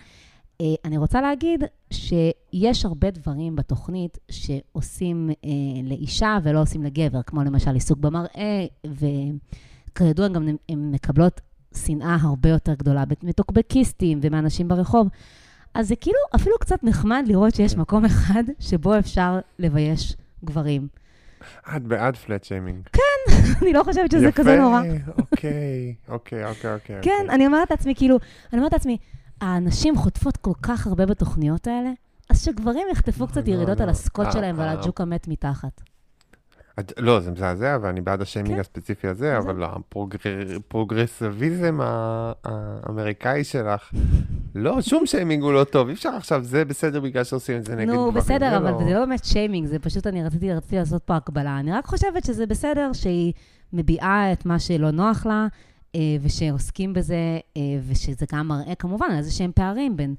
[0.61, 5.51] אה, אני רוצה להגיד שיש הרבה דברים בתוכנית שעושים אה,
[5.85, 11.41] לאישה ולא עושים לגבר, כמו למשל עיסוק במראה, וכידוע גם הן- מקבלות
[11.85, 15.09] שנאה הרבה יותר גדולה מטוקבקיסטים ומאנשים ברחוב.
[15.75, 20.89] אז זה כאילו אפילו קצת נחמד לראות שיש מקום אחד שבו אפשר לבייש גברים.
[21.77, 22.89] את בעד פלט שיימינג.
[23.63, 24.83] אני לא חושבת שזה כזה נורא.
[24.85, 26.99] יפה, אוקיי, אוקיי, אוקיי, אוקיי.
[27.03, 27.35] כן, אוקיי.
[27.35, 28.17] אני אומרת לעצמי, כאילו,
[28.53, 28.97] אני אומרת לעצמי,
[29.41, 31.91] הנשים חוטפות כל כך הרבה בתוכניות האלה,
[32.31, 33.85] אז שגברים יחטפו לא, קצת לא, ירידות לא.
[33.85, 34.73] על הסקוט אה, שלהם ועל אה.
[34.73, 35.81] הג'וק המת מתחת.
[36.99, 38.61] לא, זה מזעזע, ואני בעד השיימינג כן.
[38.61, 41.79] הספציפי הזה, אבל הפרוגרסיביזם
[42.45, 43.93] האמריקאי שלך,
[44.55, 45.89] לא, שום שיימינג הוא לא טוב.
[45.89, 48.01] אי אפשר עכשיו, זה בסדר בגלל שעושים את זה נגד גברים.
[48.01, 51.03] נו, בסדר, זה אבל לא- זה לא באמת שיימינג, זה פשוט, אני רציתי, רציתי לעשות
[51.03, 51.59] פה הקבלה.
[51.59, 53.33] אני רק חושבת שזה בסדר שהיא
[53.73, 55.47] מביעה את מה שלא נוח לה,
[56.23, 57.17] ושעוסקים בזה,
[57.57, 60.15] אה, ושזה גם מראה כמובן על איזה שהם פערים בין...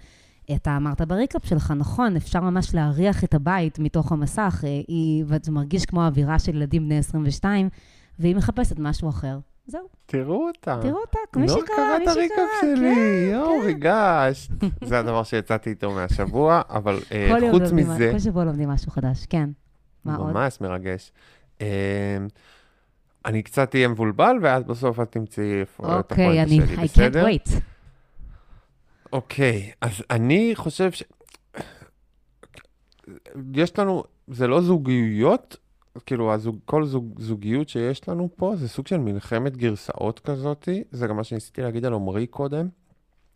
[0.56, 5.51] אתה אמרת בריקאפ שלך, נכון, אפשר ממש להריח את הבית מתוך המסך, אה, היא, וזה
[5.51, 7.69] מרגיש כמו אווירה של ילדים בני 22,
[8.19, 9.39] והיא מחפשת משהו אחר.
[9.67, 10.80] זהו, תראו אותה.
[10.82, 13.65] תראו אותה, מי לא שקרא, קראת מי את שקרא, הריקאפ כן, שלי, יואו, כן.
[13.65, 14.49] ריגשת.
[14.84, 18.69] זה הדבר שיצאתי איתו מהשבוע, אבל אה, כל יום חוץ לומדים- מזה, כל שבוע לומדים
[18.69, 19.49] משהו חדש, כן.
[20.06, 20.34] מה עוד?
[20.34, 21.12] ממש מרגש.
[21.62, 21.67] אה,
[23.28, 26.80] אני קצת אהיה מבולבל, ואז בסוף את תמצאי איפה את אוקיי, הפואנטה אני, שלי, I
[26.80, 27.26] can't בסדר?
[27.28, 27.50] wait.
[29.13, 31.04] אוקיי, אז אני חושב ש...
[33.54, 35.58] יש לנו, זה לא זוגיות,
[36.06, 41.08] כאילו, הזוג, כל זוג, זוגיות שיש לנו פה זה סוג של מלחמת גרסאות כזאתי, זה
[41.08, 42.68] גם מה שניסיתי להגיד על עמרי קודם.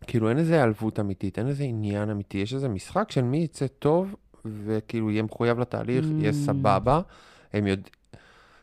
[0.06, 3.66] כאילו, אין איזה העלבות אמיתית, אין איזה עניין אמיתי, יש איזה משחק של מי יצא
[3.66, 6.34] טוב, וכאילו יהיה מחויב לתהליך, יהיה Mm.
[6.34, 7.00] סבבה.
[7.52, 7.88] הם יודע...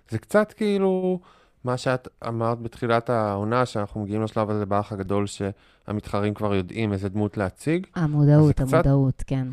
[0.10, 1.20] זה קצת כאילו
[1.64, 7.10] מה שאת אמרת בתחילת העונה, שאנחנו מגיעים לשלב הזה באח הגדול, שהמתחרים כבר יודעים איזה
[7.10, 7.88] דמות להציג.
[7.96, 9.48] המודעות, קצת- המודעות, כן.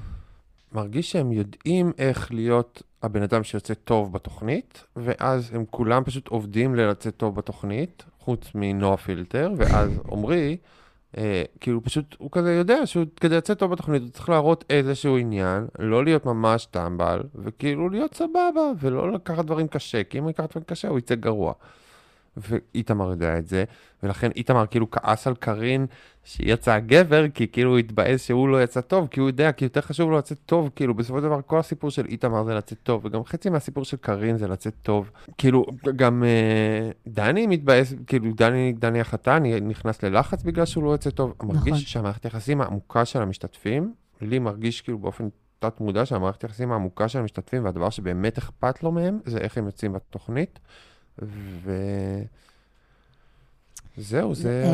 [0.73, 6.75] מרגיש שהם יודעים איך להיות הבן אדם שיוצא טוב בתוכנית, ואז הם כולם פשוט עובדים
[6.75, 10.57] ללצאת טוב בתוכנית, חוץ מנועה פילטר, ואז עמרי,
[11.17, 15.17] אה, כאילו פשוט, הוא כזה יודע שהוא כדי לצאת טוב בתוכנית, הוא צריך להראות איזשהו
[15.17, 20.31] עניין, לא להיות ממש טמבל, וכאילו להיות סבבה, ולא לקחת דברים קשה, כי אם הוא
[20.31, 21.53] ייקח דברים קשה, הוא יצא גרוע.
[22.37, 23.65] ואיתמר יודע את זה,
[24.03, 25.87] ולכן איתמר כאילו כעס על קארין
[26.25, 29.65] שהיא יצאה גבר, כי כאילו הוא התבאס שהוא לא יצא טוב, כי הוא יודע, כי
[29.65, 32.79] יותר חשוב לו לצאת טוב, כאילו בסופו של דבר כל הסיפור של איתמר זה לצאת
[32.83, 35.11] טוב, וגם חצי מהסיפור של קארין זה לצאת טוב.
[35.39, 41.11] כאילו, גם אה, דני מתבאס, כאילו דני, דני החתן נכנס ללחץ בגלל שהוא לא יוצא
[41.11, 41.35] טוב.
[41.43, 41.79] מרגיש נכון.
[41.79, 47.19] שהמערכת היחסים העמוקה של המשתתפים, לי מרגיש כאילו באופן תת מודע שהמערכת היחסים העמוקה של
[47.19, 50.59] המשתתפים, והדבר שבאמת אכפת לו מהם, זה איך הם יוצאים בתוכנית.
[51.23, 51.73] ו...
[53.97, 54.65] זהו, זה...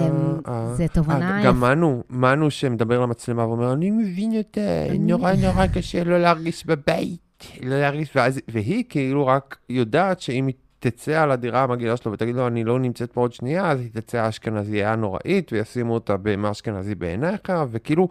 [0.48, 1.60] אמ, זה תובנה אה, גם.
[1.60, 4.60] מנו, מנו שמדבר למצלמה ואומר, אני מבין אותה,
[4.98, 10.54] נורא נורא קשה לא להרגיש בבית, לא להרגיש, ואז, והיא כאילו רק יודעת שאם היא
[10.78, 13.90] תצא על הדירה המגעילה שלו ותגיד לו, אני לא נמצאת פה עוד שנייה, אז היא
[13.92, 18.08] תצא האשכנזייה הנוראית, וישימו אותה במה אשכנזי בעיניך, וכאילו,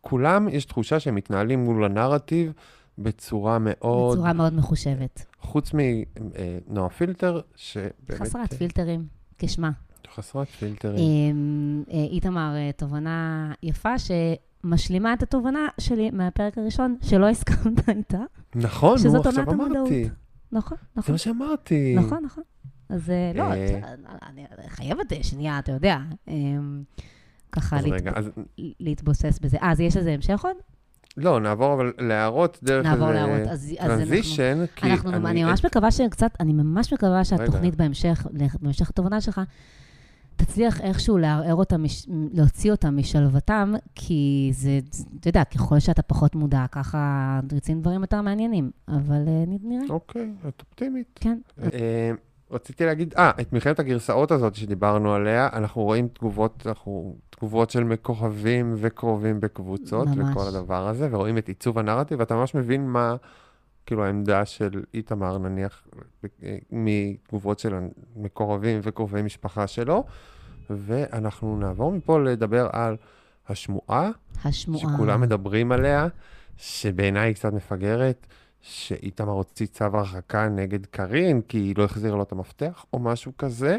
[0.00, 2.52] כולם, יש תחושה שהם מתנהלים מול הנרטיב
[2.98, 5.26] בצורה מאוד, בצורה מאוד מחושבת.
[5.40, 8.20] חוץ מנועה פילטר, שבאמת...
[8.20, 9.06] חסרת פילטרים,
[9.38, 9.70] כשמה.
[10.14, 10.96] חסרת פילטרים.
[10.98, 18.18] אמ, אה, איתמר, אה, תובנה יפה שמשלימה את התובנה שלי מהפרק הראשון, שלא הסכמת איתה.
[18.54, 19.52] נכון, נו, עכשיו עונת אמרתי.
[19.52, 19.88] המודעות.
[20.52, 21.12] נכון, זה נכון.
[21.12, 21.94] מה שאמרתי.
[21.98, 22.44] נכון, נכון.
[22.88, 23.78] אז אה, לא, אה.
[23.78, 23.84] את-
[24.28, 26.82] אני חייבת אה, שנייה, אתה יודע, אמ,
[27.52, 27.76] ככה
[28.80, 29.56] להתבוסס בזה.
[29.62, 30.56] אה, אז יש לזה המשך עוד?
[31.18, 33.48] לא, נעבור אבל להערות דרך נעבור איזה להערות.
[33.48, 33.96] אז אז אנחנו...
[33.96, 37.84] טרנזישן, כי אנחנו, אני ממש מקווה שקצת, אני ממש מקווה שהתוכנית רגע.
[37.84, 38.26] בהמשך,
[38.60, 39.40] בהמשך התובנה שלך,
[40.36, 44.78] תצליח איכשהו לערער אותם, להוציא אותם משלוותם, כי זה,
[45.20, 48.70] אתה יודע, ככל שאתה פחות מודע, ככה יוצאים דברים יותר מעניינים.
[48.88, 51.18] אבל אה, נראה, אוקיי, את אופטימית.
[51.20, 51.38] כן.
[52.50, 57.84] רציתי להגיד, אה, את מלחמת הגרסאות הזאת שדיברנו עליה, אנחנו רואים תגובות, אנחנו, תגובות של
[57.84, 60.28] מכוכבים וקרובים בקבוצות, ממש.
[60.30, 63.16] וכל הדבר הזה, ורואים את עיצוב הנרטיב, ואתה ממש מבין מה,
[63.86, 65.86] כאילו, העמדה של איתמר, נניח,
[66.70, 67.74] מתגובות של
[68.16, 70.04] מקורבים וקרובי משפחה שלו,
[70.70, 72.96] ואנחנו נעבור מפה לדבר על
[73.48, 74.10] השמועה,
[74.44, 74.94] השמועה.
[74.94, 76.08] שכולם מדברים עליה,
[76.56, 78.26] שבעיניי היא קצת מפגרת,
[78.60, 83.32] שאיתמר הוציא צו הרחקה נגד קארין, כי היא לא החזירה לו את המפתח, או משהו
[83.38, 83.78] כזה.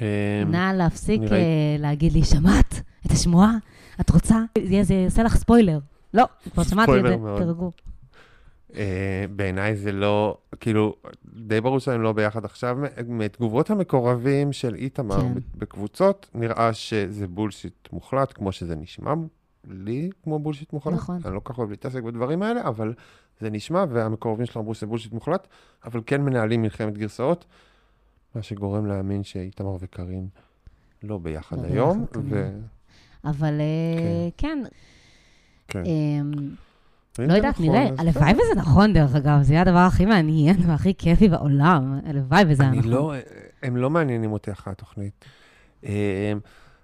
[0.00, 0.04] אמ,
[0.50, 2.74] נא להפסיק אה, להגיד לי, שמעת
[3.06, 3.56] את השמועה?
[4.00, 4.38] את רוצה?
[4.84, 5.78] זה יעשה לך ספוילר.
[6.14, 7.42] לא, כבר שמעתי את זה, מאוד.
[7.42, 7.70] תרגעו.
[8.74, 12.76] אה, בעיניי זה לא, כאילו, די ברור שהם לא ביחד עכשיו.
[13.06, 15.32] מתגובות המקורבים של איתמר כן.
[15.54, 19.14] בקבוצות, נראה שזה bullshit מוחלט, כמו שזה נשמע
[19.64, 20.94] לי כמו bullshit מוחלט.
[20.94, 21.18] נכון.
[21.24, 22.94] אני לא כל כך אוהב להתעסק בדברים האלה, אבל
[23.40, 25.46] זה נשמע, והמקורבים שלו אמרו שזה bullshit מוחלט,
[25.84, 27.44] אבל כן מנהלים מלחמת גרסאות,
[28.34, 30.28] מה שגורם להאמין שאיתמר וקארין
[31.02, 32.50] לא ביחד לא היום, ביחד, ו...
[33.24, 34.62] אבל אה, כן,
[35.68, 35.82] כן.
[35.84, 36.32] אמ,
[37.18, 37.88] ואם לא יודעת, נכון, נראה.
[37.98, 42.00] הלוואי וזה נכון, דרך אגב, זה יהיה הדבר הכי מעניין והכי כיפי בעולם.
[42.06, 42.90] הלוואי וזה היה אני נכון.
[42.90, 43.14] לא,
[43.62, 45.24] הם לא מעניינים אותי אחרי התוכנית.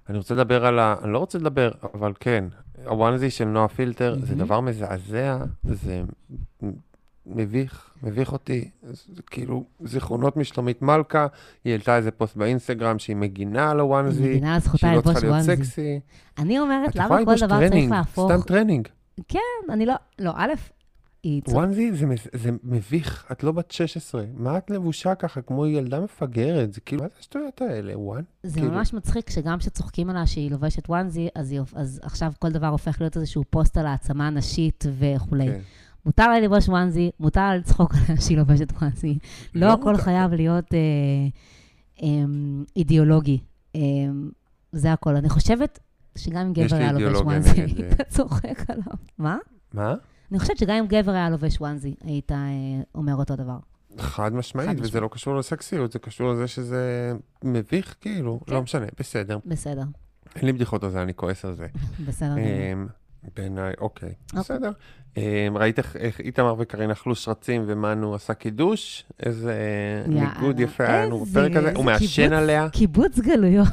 [0.09, 0.95] אני רוצה לדבר על ה...
[1.03, 2.45] אני לא רוצה לדבר, אבל כן,
[2.87, 4.45] הוואנזי של נועה פילטר זה מהמם.
[4.47, 6.03] דבר מזעזע, זה
[7.27, 8.71] מביך, מביך אותי.
[8.83, 11.27] זה כאילו, זיכרונות משלומית מלכה,
[11.65, 15.01] היא העלתה איזה פוסט באינסטגרם שהיא מגינה על ה onesie, מגינה על זכותה שהיא לא
[15.01, 15.41] צריכה להיות.
[15.41, 16.01] סקסי.
[16.39, 18.33] אני אומרת, למה כל דבר צריך טרנינג, להפוך...
[18.33, 18.89] סתם טרנינג.
[19.29, 19.39] כן,
[19.73, 19.95] אני לא...
[20.19, 20.53] לא, א',
[21.27, 21.41] היא...
[21.43, 21.57] צודקת.
[21.57, 24.25] onesie זה, זה מביך, את לא בת 16.
[24.37, 26.73] מה את לבושה ככה, כמו ילדה מפגרת?
[26.73, 28.23] זה כאילו, מה זה השטויות האלה, one?
[28.43, 32.51] זה כאילו- ממש מצחיק שגם כשצוחקים עליה שהיא לובשת onesie, אז, היא, אז עכשיו כל
[32.51, 35.47] דבר הופך להיות איזשהו פוסט על העצמה נשית וכולי.
[35.47, 35.61] כן.
[36.07, 39.19] מותר לה ללבוש onesie, מותר לה לצחוק עליה שהיא לובשת onesie.
[39.55, 40.03] לא לא הכל מותר.
[40.05, 40.79] חייב להיות אה,
[42.03, 42.09] אה,
[42.77, 43.39] אידיאולוגי.
[43.77, 43.81] אה,
[44.73, 45.17] זה הכל.
[45.17, 45.79] אני חושבת
[46.19, 48.85] שגם אם גבר היה לובש וואנזי, היית צוחק עליו.
[49.19, 49.37] מה?
[49.75, 49.95] מה?
[50.31, 52.37] אני חושבת שגם אם גבר היה לובש וואנזי, היית אה,
[52.95, 53.57] אומר אותו דבר.
[53.99, 55.03] חד משמעית, חד וזה משמעית.
[55.03, 57.13] לא קשור לסקסיות, זה קשור לזה שזה
[57.45, 58.55] מביך, כאילו, כן.
[58.55, 59.39] לא משנה, בסדר.
[59.47, 59.83] בסדר.
[60.37, 61.67] אין לי בדיחות על זה, אני כועס על זה.
[62.09, 62.35] בסדר.
[62.39, 62.87] אמ,
[63.37, 64.71] בעיניי, אוקיי, בסדר.
[65.17, 65.23] אמ,
[65.57, 69.05] ראית איך- איך איתמר וקרין אכלו שרצים ומנו עשה קידוש?
[69.23, 69.55] איזה
[70.09, 71.73] יאללה, ניגוד יפה היה לנו בפרק הזה.
[71.77, 73.69] הוא מעשן עליה, קיבוץ גלויות,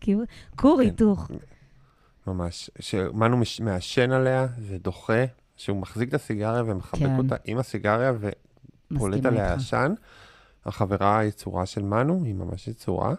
[0.56, 0.82] כור כן.
[0.84, 1.30] היתוך.
[2.26, 2.70] ממש.
[2.80, 5.24] שמנו מעשן עליה, זה דוחה,
[5.56, 7.18] שהוא מחזיק את הסיגריה ומחבק כן.
[7.18, 8.12] אותה עם הסיגריה
[8.92, 9.54] ופולט עליה.
[9.54, 9.94] עשן.
[10.66, 13.14] החברה היצורה של מנו, היא ממש יצורה,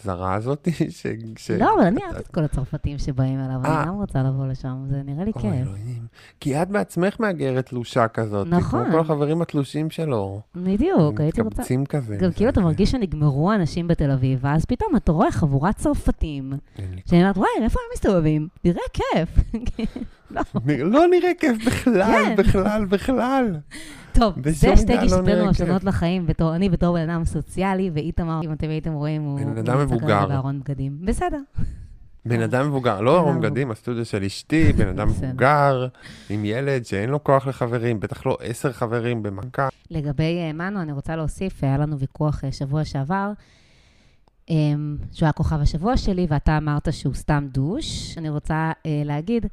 [0.00, 1.06] הזרה הזאת, ש...
[1.36, 3.78] ש- לא, אבל אני אוהבת את כל הצרפתים שבאים אליו, אה.
[3.80, 5.52] אני גם רוצה לבוא לשם, זה נראה לי אוי, כיף.
[5.66, 6.02] אלוהים.
[6.40, 8.46] כי את בעצמך מהגרת תלושה כזאת.
[8.46, 8.84] נכון.
[8.84, 10.40] כמו כל החברים התלושים שלו.
[10.56, 11.50] בדיוק, הייתי רוצה...
[11.54, 12.16] מתקבצים כזה.
[12.16, 16.52] גם כאילו אתה מרגיש שנגמרו האנשים בתל אביב, ואז פתאום אתה רואה חבורת צרפתים,
[17.06, 18.48] שאני אומרת, וואי, איפה הם מסתובבים?
[18.64, 19.28] נראה כיף.
[20.30, 20.42] לא.
[20.64, 22.34] נראה- לא נראה כיף בכלל, כן.
[22.36, 23.56] בכלל, בכלל.
[24.12, 25.84] טוב, זה שתי לא גישתנו השונות.
[25.84, 29.40] לחיים, בתור, אני בתור בן אדם סוציאלי, ואיתמר, אם אתם הייתם רואים, הוא...
[29.40, 30.26] בן אדם מבוגר.
[30.26, 30.98] בארון בגדים.
[31.00, 31.38] בסדר.
[32.24, 35.08] בן אדם מבוגר, לא ארון בגדים, הסטודיו של אשתי, בן אדם.
[35.08, 35.88] מבוגר,
[36.30, 39.68] עם ילד שאין לו כוח לחברים, בטח לא עשר חברים במכה.
[39.90, 43.32] לגבי אה, מנו, אני רוצה להוסיף, היה לנו ויכוח אה, שבוע שעבר,
[44.50, 48.18] אמ, שהוא היה כוכב השבוע שלי, ואתה אמרת שהוא סתם דוש.
[48.18, 49.46] אני רוצה אה, להגיד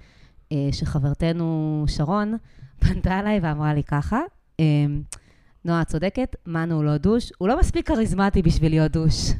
[0.51, 2.37] אה, שחברתנו שרון
[2.81, 4.19] פנתה אליי ואמרה לי ככה,
[5.65, 9.31] נועה, את צודקת, מנו הוא לא דוש, הוא לא מספיק כריזמטי בשביל להיות דוש.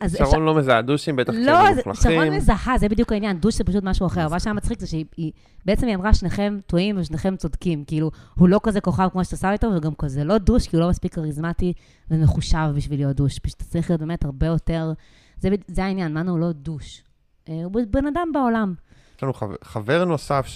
[0.00, 2.10] אז אפשר- שרון לא מזהה דושים, בטח לא, כשהם זה- מלוכלכים.
[2.12, 4.28] שרון מזהה, זה בדיוק העניין, דוש זה פשוט משהו אחר.
[4.28, 5.32] מה שהיה מצחיק זה שהיא, היא-
[5.64, 7.84] בעצם היא אמרה, שניכם טועים ושניכם צודקים.
[7.84, 10.84] כאילו, הוא לא כזה כוכב כמו שאתה שם איתו, וגם כזה לא דוש, כי הוא
[10.84, 11.72] לא מספיק כריזמטי
[12.10, 13.38] ומחושב בשביל להיות דוש.
[13.38, 14.92] פשוט צריך להיות באמת הרבה יותר...
[15.38, 15.48] זה,
[15.84, 17.02] העניין, מנו הוא לא דוש.
[17.48, 18.74] אה, הוא בן אדם בעולם.
[19.16, 20.46] יש לנו חבר- חבר נוסף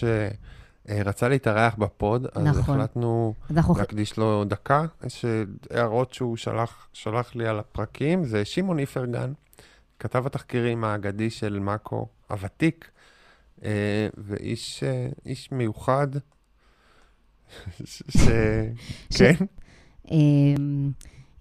[0.89, 2.81] שרצה להתארח בפוד, אז נכון.
[2.81, 3.75] החלטנו אנחנו...
[3.79, 4.85] להקדיש לו דקה.
[5.07, 9.33] יש אה, הערות שהוא שלח, שלח לי על הפרקים, זה שמעון איפרגן,
[9.99, 12.91] כתב התחקירים האגדי של מאקו, הוותיק,
[13.65, 16.09] אה, ואיש אה, איש מיוחד,
[17.85, 18.03] ש...
[19.11, 19.45] ש- כן,
[20.11, 20.91] אמ,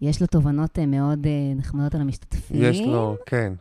[0.01, 2.57] יש לו תובנות אה, מאוד אה, נחמדות על המשתתפים.
[2.59, 3.53] יש לו, כן.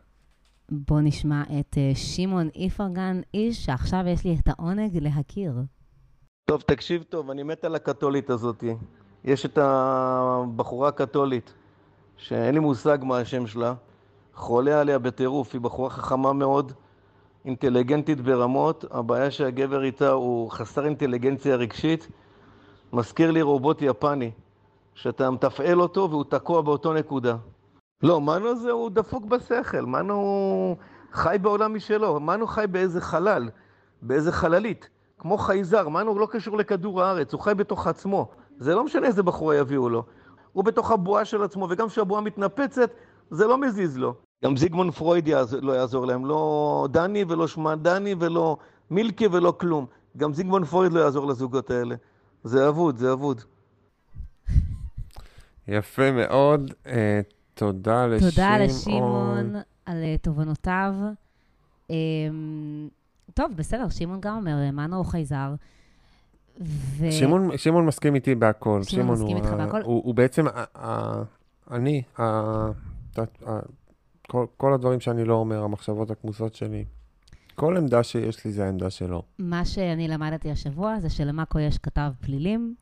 [0.70, 5.54] בואו נשמע את אה, שמעון איפרגן, איש שעכשיו יש לי את העונג להכיר.
[6.46, 8.64] טוב, תקשיב טוב, אני מת על הקתולית הזאת.
[9.24, 11.54] יש את הבחורה הקתולית,
[12.16, 13.74] שאין לי מושג מה השם שלה,
[14.34, 16.72] חולה עליה בטירוף, היא בחורה חכמה מאוד,
[17.44, 22.08] אינטליגנטית ברמות, הבעיה שהגבר איתה הוא חסר אינטליגנציה רגשית,
[22.92, 24.30] מזכיר לי רובוט יפני,
[24.94, 27.36] שאתה מתפעל אותו והוא תקוע באותו נקודה.
[28.02, 30.76] לא, מנו זה, הוא דפוק בשכל, מנו
[31.12, 33.48] חי בעולם משלו, מנו חי באיזה חלל,
[34.02, 34.88] באיזה חללית.
[35.18, 38.28] כמו חייזר, מנו הוא לא קשור לכדור הארץ, הוא חי בתוך עצמו.
[38.58, 40.04] זה לא משנה איזה בחורה יביאו לו.
[40.52, 42.90] הוא בתוך הבועה של עצמו, וגם כשהבועה מתנפצת,
[43.30, 44.14] זה לא מזיז לו.
[44.44, 45.54] גם זיגמונד פרויד יעז...
[45.54, 48.56] לא יעזור להם, לא דני ולא שמה דני ולא
[48.90, 49.86] מילקי ולא כלום.
[50.16, 51.94] גם זיגמונד פרויד לא יעזור לזוגות האלה.
[52.44, 53.40] זה אבוד, זה אבוד.
[55.68, 56.72] יפה מאוד.
[56.86, 57.20] אה,
[57.54, 58.30] תודה לשמעון.
[58.30, 59.54] תודה לשמעון
[59.86, 60.94] על אה, תובנותיו.
[61.90, 62.88] אמ,
[63.34, 65.54] טוב, בסדר, שמעון גם אומר, מנו הוא חייזר.
[66.60, 67.12] ו...
[67.12, 68.82] שמעון, שמעון מסכים איתי בהכל.
[68.82, 69.80] שמעון מסכים הוא איתך ה- בהכל?
[69.82, 71.22] הוא, הוא בעצם, ה- ה-
[71.70, 72.70] אני, ה-
[73.14, 73.18] ת-
[73.48, 73.60] ה-
[74.28, 76.84] כל, כל הדברים שאני לא אומר, המחשבות הכמוסות שלי,
[77.54, 79.22] כל עמדה שיש לי זה העמדה שלו.
[79.38, 82.74] מה שאני למדתי השבוע זה שלמאקו יש כתב פלילים.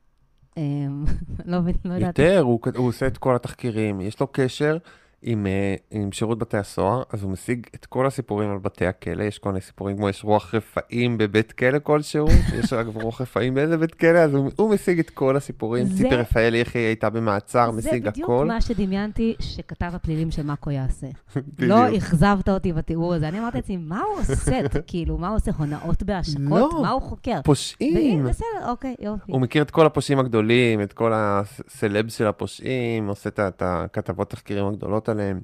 [0.57, 1.05] אמ,
[1.45, 2.19] לא מבין, לא יודעת.
[2.19, 4.77] יותר, הוא, הוא עושה את כל התחקירים, יש לו קשר
[5.23, 9.23] עם, אה, עם שירות בתי הסוהר, אז הוא משיג את כל הסיפורים על בתי הכלא,
[9.23, 12.27] יש כל מיני סיפורים כמו יש רוח רפאים בבית כלא כלשהו,
[12.59, 15.85] יש רק רוח רפאים באיזה בית כלא, אז הוא, הוא משיג את כל הסיפורים.
[15.87, 18.47] זה- ציפי רפאלי, איך היא הייתה במעצר, משיג זה בדיוק הכל.
[18.47, 21.07] מה שדמיינתי שכתב הפלילים של מאקו יעשה.
[21.59, 23.29] לא אכזבת אותי בתיאור הזה.
[23.29, 24.59] אני אמרתי לעצמי, מה הוא עושה?
[24.87, 25.51] כאילו, מה הוא עושה?
[25.59, 26.43] הונאות בהשקות?
[26.51, 26.79] לא.
[26.83, 27.41] מה הוא חוקר?
[27.45, 27.95] פושעים.
[27.97, 29.33] והנה, בסדר, אוקיי, יופי.
[29.33, 34.67] הוא מכיר את כל הפושעים הגדולים, את כל הסלבס של הפושעים, עושה את הכתבות תחקירים
[34.67, 35.41] הגדולות עליהם.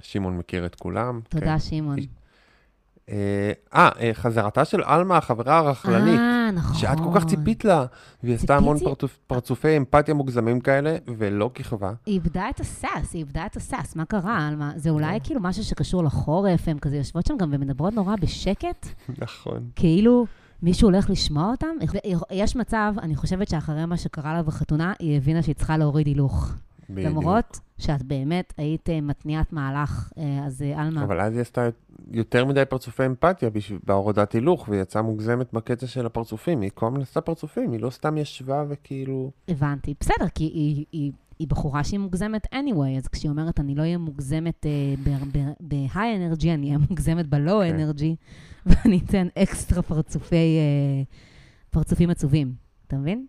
[0.00, 1.20] שמעון מכיר את כולם.
[1.28, 1.58] תודה, כן.
[1.58, 1.96] שמעון.
[3.08, 6.76] אה, אה, אה, חזרתה של עלמה, החברה הרכלנית, אה, נכון.
[6.76, 7.84] שאת כל כך ציפית לה,
[8.22, 11.92] והיא עשתה המון פרצופ- פרצופי אמפתיה מוגזמים כאלה, ולא כיכבה.
[12.06, 14.72] היא איבדה את הסאס, היא איבדה את הסאס, מה קרה, עלמה?
[14.76, 15.24] זה אולי כן.
[15.26, 18.86] כאילו משהו שקשור לחורף, הן כזה יושבות שם גם ומדברות נורא בשקט,
[19.18, 19.68] נכון.
[19.76, 20.26] כאילו
[20.62, 21.66] מישהו הולך לשמוע אותם.
[22.30, 26.52] יש מצב, אני חושבת שאחרי מה שקרה לה בחתונה, היא הבינה שהיא צריכה להוריד הילוך.
[26.90, 27.06] בדיוק.
[27.10, 31.68] למרות שאת באמת היית אה, מתניעת מהלך, אה, אז אה, עלמה, אבל אז היא עשתה
[32.10, 33.50] יותר מדי פרצופי אמפתיה
[33.84, 36.60] בהורדת הילוך, והיא יצאה מוגזמת בקטע של הפרצופים.
[36.60, 39.30] היא כל הזמן עשתה פרצופים, היא לא סתם ישבה וכאילו...
[39.48, 39.94] הבנתי.
[40.00, 40.84] בסדר, כי היא...
[40.92, 44.66] היא היא בחורה שהיא מוגזמת anyway, אז כשהיא אומרת, אני לא אהיה מוגזמת
[45.60, 47.76] ב-high energy, אני אהיה מוגזמת ב-low כן.
[47.76, 48.16] energy,
[48.66, 51.02] ואני אתן אקסטרה פרצופי, אה,
[51.70, 52.54] פרצופים עצובים.
[52.86, 53.26] אתה מבין?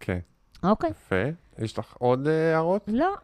[0.00, 0.18] כן.
[0.62, 0.90] אוקיי.
[0.90, 1.24] יפה.
[1.58, 2.88] יש לך עוד אה, הערות?
[2.92, 3.14] לא,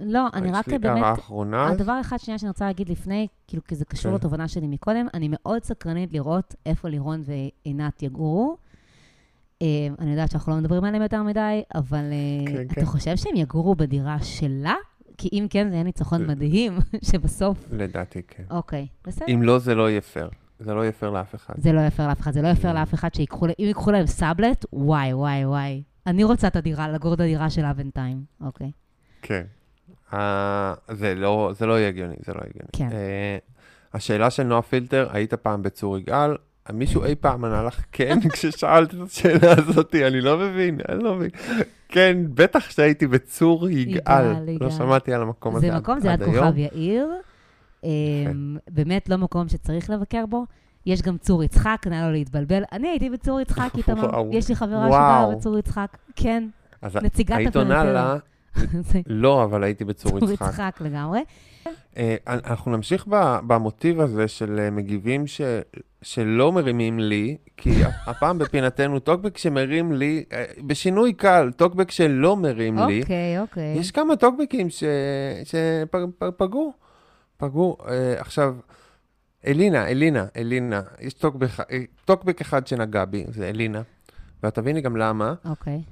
[0.00, 0.84] לא, אני רק באמת...
[0.84, 1.66] הערה אחרונה.
[1.66, 4.16] אז- הדבר אחד שנייה שאני רוצה להגיד לפני, כאילו, כי זה קשור כן.
[4.16, 8.56] לתובנה שלי מקודם, אני מאוד סקרנית לראות איפה לירון ועינת יגורו.
[9.62, 9.66] אה,
[9.98, 12.84] אני יודעת שאנחנו לא מדברים עליהם יותר מדי, אבל אה, כן, אתה כן.
[12.84, 14.74] חושב שהם יגורו בדירה שלה?
[15.18, 16.26] כי אם כן, זה יהיה ניצחון.
[16.26, 16.78] מדהים,
[17.10, 17.68] שבסוף...
[17.72, 18.42] לדעתי כן.
[18.50, 19.26] אוקיי, בסדר.
[19.28, 20.30] אם לא, זה לא יהיה פייר.
[20.58, 21.54] זה לא יהיה פייר לאף אחד.
[21.58, 24.64] זה לא פייר לאף אחד, זה לא פייר לאף אחד שיקחו, אם ייקחו להם סאבלט,
[24.72, 25.82] וואי, וואי, וואי.
[26.06, 28.70] אני רוצה את הדירה, לגור את הדירה שלה בינתיים, אוקיי.
[29.22, 29.42] כן.
[30.14, 32.68] אה, זה לא זה לא יהיה הגיוני, זה לא הגיוני.
[32.72, 32.88] כן.
[32.96, 33.38] אה,
[33.94, 36.36] השאלה של נועה פילטר, היית פעם בצור יגאל?
[36.72, 39.94] מישהו אי פעם ענה לך כן כששאלת את השאלה הזאת?
[39.94, 41.30] אני לא מבין, אני לא מבין.
[41.88, 43.96] כן, בטח שהייתי בצור יגאל.
[43.96, 44.66] יגאל, יגאל.
[44.66, 46.44] לא שמעתי על המקום הזה זה עד מקום, זה עד ליד היום.
[46.44, 47.08] כוכב יאיר.
[47.84, 50.44] אמ, באמת לא מקום שצריך לבקר בו.
[50.86, 52.62] יש גם צור יצחק, נא לא להתבלבל.
[52.72, 54.10] אני הייתי בצור יצחק, איתמר.
[54.32, 54.86] יש לי חברה.
[54.86, 55.96] שגרה בצור יצחק.
[56.16, 56.48] כן,
[57.02, 57.92] נציגת היית עונה הפריפריה.
[57.92, 58.16] לה,
[59.22, 60.48] לא, אבל הייתי בצור צור יצחק.
[60.48, 61.20] יצחק לגמרי.
[61.96, 63.06] אה, אנחנו נמשיך
[63.46, 65.24] במוטיב הזה של אה, מגיבים
[66.02, 67.70] שלא מרימים לי, כי
[68.06, 73.00] הפעם בפינתנו טוקבק שמרים לי, אה, בשינוי קל, טוקבק שלא מרים לי.
[73.00, 73.76] אוקיי, אוקיי.
[73.78, 74.68] יש כמה טוקבקים
[75.44, 76.72] שפגעו,
[77.36, 77.76] פגעו.
[78.18, 78.54] עכשיו,
[79.46, 83.82] אלינה, אלינה, אלינה, יש טוקבק, אה, טוקבק אחד שנגע בי, זה אלינה,
[84.42, 85.34] ואת תביני גם למה.
[85.44, 85.82] אוקיי.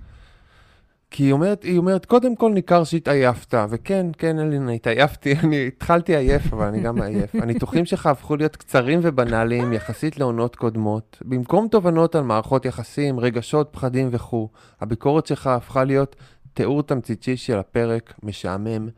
[1.11, 6.17] כי היא אומרת, היא אומרת, קודם כל ניכר שהתעייפת, וכן, כן, אלינה, התעייפתי, אני התחלתי
[6.17, 7.35] עייף, אבל אני גם עייף.
[7.35, 11.23] הניתוחים שלך הפכו להיות קצרים ובנאליים יחסית לעונות קודמות.
[11.25, 14.49] במקום תובנות על מערכות יחסים, רגשות, פחדים וכו',
[14.81, 16.17] הביקורת שלך הפכה להיות
[16.55, 18.88] תיאור תמציתי של הפרק, משעמם,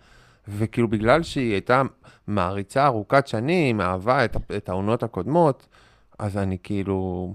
[0.48, 1.82] וכאילו בגלל שהיא הייתה
[2.26, 5.66] מעריצה ארוכת שנים, אהבה את, את העונות הקודמות,
[6.18, 7.34] אז אני כאילו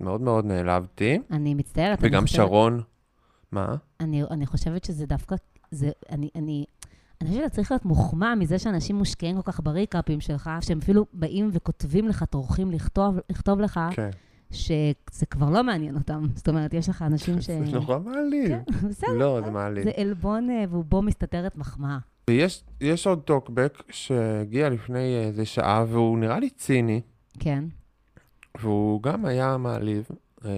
[0.00, 1.18] מאוד מאוד נעלבתי.
[1.30, 2.00] אני מצטערת.
[2.00, 2.80] אני וגם חושבת- שרון,
[3.52, 3.74] מה?
[4.00, 5.36] אני, אני חושבת שזה דווקא,
[5.70, 6.64] זה, אני, אני,
[7.20, 11.06] אני חושבת שאתה צריך להיות מוחמא מזה שאנשים מושקעים כל כך בריקאפים שלך, שהם אפילו
[11.12, 14.10] באים וכותבים לך, טורחים לכתוב, לכתוב לך, כן.
[14.50, 16.26] שזה כבר לא מעניין אותם.
[16.34, 17.50] זאת אומרת, יש לך אנשים ש...
[17.50, 18.48] זה נורא מעליב.
[18.48, 19.12] כן, בסדר.
[19.12, 19.84] לא, זה מעליב.
[19.84, 21.98] זה עלבון, אה, ובו מסתתרת מחמאה.
[22.30, 27.00] ויש יש עוד טוקבק שהגיע לפני איזה שעה, והוא נראה לי ציני,
[27.38, 27.64] כן.
[28.60, 30.08] והוא גם היה מעליב.
[30.44, 30.50] אה,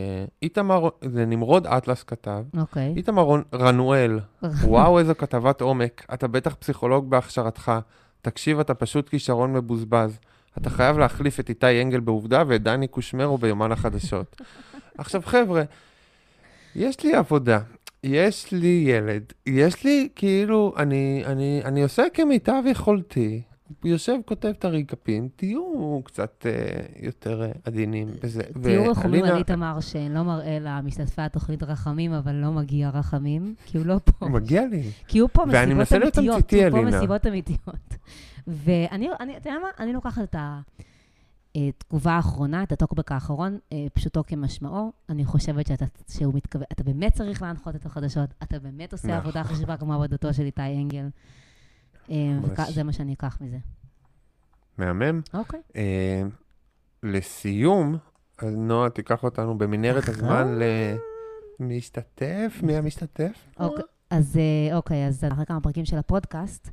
[0.42, 2.92] איתמר, זה נמרוד אטלס כתב, אוקיי.
[2.96, 4.20] איתמר רון- רנואל,
[4.64, 7.72] וואו, איזו כתבת עומק, אתה בטח פסיכולוג בהכשרתך,
[8.22, 10.18] תקשיב, אתה פשוט כישרון מבוזבז.
[10.58, 14.42] אתה חייב להחליף את איתי אנגל בעובדה ואת דני קושמרו ביומן החדשות.
[14.98, 15.62] עכשיו, חבר'ה,
[16.76, 17.60] יש לי עבודה,
[18.04, 23.42] יש לי ילד, יש לי, כאילו, אני, אני, אני עושה כמיטב יכולתי.
[23.84, 26.52] יושב, כותב את הריקפים, תהיו קצת אה,
[27.02, 28.42] יותר אה, עדינים בזה.
[28.62, 33.86] תהיו רחומים על איתמר שלא מראה למשתתפי התוכנית רחמים, אבל לא מגיע רחמים, כי הוא
[33.86, 34.28] לא פה.
[34.28, 34.82] מגיע לי.
[35.08, 36.36] כי הוא פה ואני מסיבות מנסה להיות אמיתיות.
[36.36, 36.96] תמציתי, הוא פה אלינה.
[36.98, 37.94] מסיבות אמיתיות.
[38.46, 39.68] ואני, אני- אתה יודע מה?
[39.78, 40.36] אני לוקחת את
[41.56, 44.92] התגובה האחרונה, את הטוקבק האחרון, אה, פשוטו כמשמעו.
[45.08, 49.18] אני חושבת שאתה, שהוא מתכוון, אתה באמת צריך להנחות את החדשות, אתה באמת עושה נכון.
[49.20, 51.08] עבודה חשובה כמו עבודתו של איתי אנגל.
[52.10, 52.38] אה,
[52.68, 53.58] זה מה שאני אקח מזה.
[54.78, 55.20] מהמם.
[55.34, 55.60] אוקיי.
[55.76, 56.22] אה,
[57.02, 57.96] לסיום,
[58.38, 60.58] אז נועה תיקח אותנו במנהרת הזמן
[61.60, 62.60] למשתתף.
[62.62, 63.32] מי המשתתף?
[63.60, 66.70] אוקיי, אז אה, אוקיי, אז אחרי כמה פרקים של הפודקאסט,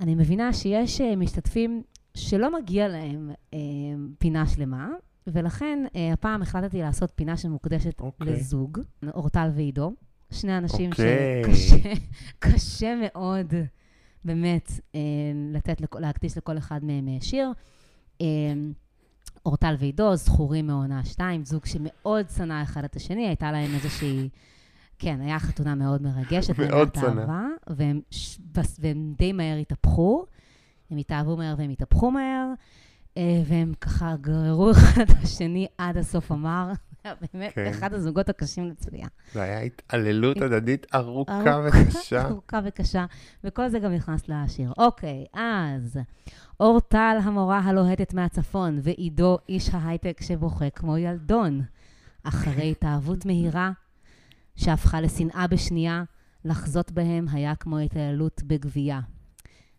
[0.00, 1.82] אני מבינה שיש משתתפים
[2.14, 3.58] שלא מגיע להם אה,
[4.18, 4.88] פינה שלמה,
[5.26, 8.26] ולכן אה, הפעם החלטתי לעשות פינה שמוקדשת אוקיי.
[8.26, 8.78] לזוג,
[9.14, 9.92] אורטל ועידו,
[10.30, 11.42] שני אנשים אוקיי.
[11.44, 11.92] שקשה
[12.38, 13.54] קשה מאוד,
[14.24, 15.00] באמת, אה,
[15.52, 17.52] לתת, להקדיש לכל אחד מהם אה, שיר.
[18.20, 18.26] אה,
[19.46, 24.28] אורטל ועידו, זכורים מעונה 2, זוג שמאוד שנא אחד את השני, הייתה להם איזושהי...
[24.98, 26.88] כן, היה חתונה מאוד מרגשת, מאוד.
[26.96, 28.00] אהבה, והם,
[28.78, 30.26] והם די מהר התהפכו.
[30.90, 32.46] הם התאהבו מהר והם התהפכו מהר,
[33.16, 36.72] אה, והם ככה גררו אחד את השני עד הסוף המר.
[37.32, 37.66] באמת כן.
[37.66, 39.06] אחד הזוגות הקשים לצפייה.
[39.32, 41.60] זה היה התעללות הדדית ארוכה ארוכה.
[41.64, 42.22] וקשה.
[42.28, 43.06] ארוכה וקשה,
[43.44, 44.72] וכל זה גם נכנס לשיר.
[44.78, 45.98] אוקיי, אז
[46.60, 51.62] אורטל המורה הלוהטת מהצפון, ועידו איש ההייטק שבוכה כמו ילדון.
[52.22, 53.70] אחרי התאהבות מהירה,
[54.56, 56.02] שהפכה לשנאה בשנייה,
[56.44, 59.00] לחזות בהם היה כמו התעללות בגבייה.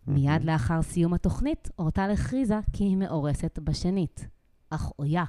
[0.06, 4.28] מיד לאחר סיום התוכנית, אורטל הכריזה כי היא מאורסת בשנית.
[4.70, 5.24] אך אויה,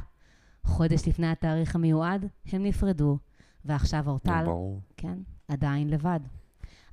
[0.63, 3.17] חודש לפני התאריך המיועד, הם נפרדו,
[3.65, 4.81] ועכשיו אורטל, ברור.
[4.97, 5.17] כן,
[5.47, 6.19] עדיין לבד.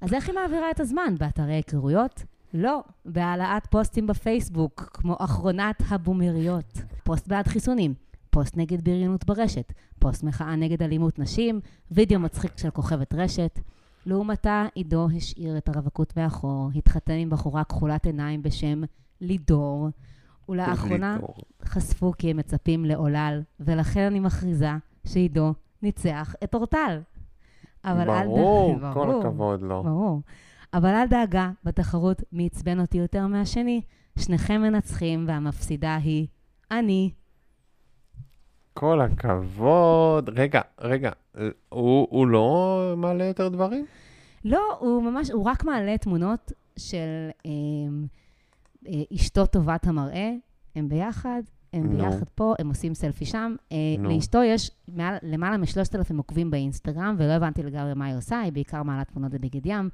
[0.01, 1.15] אז איך היא מעבירה את הזמן?
[1.19, 2.25] באתרי היכרויות?
[2.55, 6.79] לא, בהעלאת פוסטים בפייסבוק, כמו אחרונת הבומריות.
[7.05, 7.95] פוסט בעד חיסונים,
[8.31, 11.61] פוסט נגד בריונות ברשת, פוסט מחאה נגד אלימות נשים,
[11.91, 13.61] וידאו מצחיק של כוכבת רשת.
[14.07, 18.83] לעומתה, עידו השאיר את הרווקות מאחור, התחתן עם בחורה כחולת עיניים בשם
[19.21, 19.89] לידור,
[20.49, 21.35] ולאחרונה לידור.
[21.65, 24.71] חשפו כי הם מצפים לעולל, ולכן אני מכריזה
[25.07, 27.01] שעידו ניצח את אורטל.
[27.85, 29.83] אבל אל ד- ברור, כל ברור, הכבוד לו.
[29.83, 30.21] ברור.
[30.75, 33.81] אבל אל דאגה, בתחרות מי עצבן אותי יותר מהשני,
[34.19, 36.27] שניכם מנצחים והמפסידה היא
[36.71, 37.11] אני.
[38.75, 40.31] כל הכבוד.
[40.39, 41.11] רגע, רגע,
[41.69, 43.87] הוא הוא לא מעלה יותר דברים?
[44.45, 46.97] לא, הוא ממש, הוא רק מעלה תמונות של
[47.47, 47.51] אה,
[48.89, 50.31] אה, אשתו טובת המראה,
[50.77, 51.43] הם ביחד,
[51.73, 51.97] הם נו.
[52.05, 53.55] ביחד פה, הם עושים סלפי שם.
[53.73, 54.09] אה, נו.
[54.09, 58.53] לאשתו יש מעל, למעלה משלושת אלפים עוקבים באינסטגרם, ולא הבנתי לגמרי מה היא עושה, היא
[58.53, 59.89] בעיקר מעלה תמונות בבגד ים.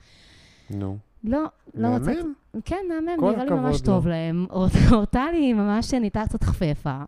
[0.71, 0.99] נו.
[1.25, 2.13] לא, לא רוצה...
[2.15, 2.33] מהמם.
[2.65, 3.81] כן, מהמם, נראה לי ממש.
[3.81, 4.47] טוב להם.
[4.51, 7.03] אור- אורטלי ממש נהייתה קצת חפפה.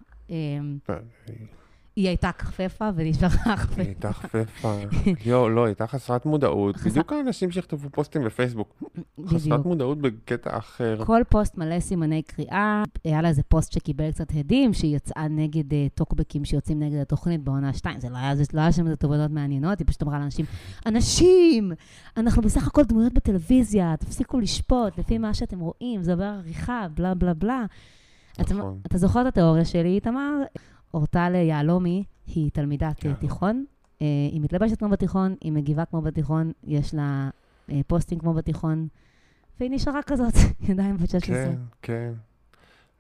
[1.99, 3.83] היא הייתה חפפה ונשארה היא חפפה.
[3.83, 4.75] הייתה חפפה.
[5.25, 6.77] יואו, לא, היא הייתה חסרת מודעות.
[6.77, 8.83] בדיוק האנשים שיכתבו פוסטים בפייסבוק.
[9.27, 9.65] חסרת.
[9.65, 11.05] מודעות בקטע אחר.
[11.05, 12.85] כל פוסט מלא סימני קריאה.
[13.05, 17.45] היה לה איזה פוסט שקיבל קצת הדים, שהיא יצאה נגד אה, טוקבקים שיוצאים נגד התוכנית
[17.45, 18.01] בעונה 2.
[18.01, 20.47] זה לא היה, לא היה שם איזה תובנות מעניינות, היא פשוט אמרה לאנשים,
[20.87, 21.73] אנשים,
[22.17, 27.15] אנחנו בסך הכל דמויות בטלוויזיה, תפסיקו לשפוט לפי מה שאתם רואים, זה עובר עריכה, בלה
[27.15, 27.65] בלה בלה.
[28.41, 28.79] אתה, נכון.
[28.87, 30.43] אתה זוכר את התיאוריה שלי, איתמר?
[30.95, 33.21] אורטל יהלומי היא תלמידת אה, יהלום.
[33.21, 33.65] תיכון,
[34.03, 37.31] אה, היא מתלבשת כמו בתיכון, היא מגיבה כמו בתיכון, יש לה
[37.71, 38.89] אה, פוסטים כמו בתיכון,
[39.61, 40.35] והיא נשארה כזאת,
[40.69, 41.45] ידיים בת 16.
[41.45, 42.13] כן, כן.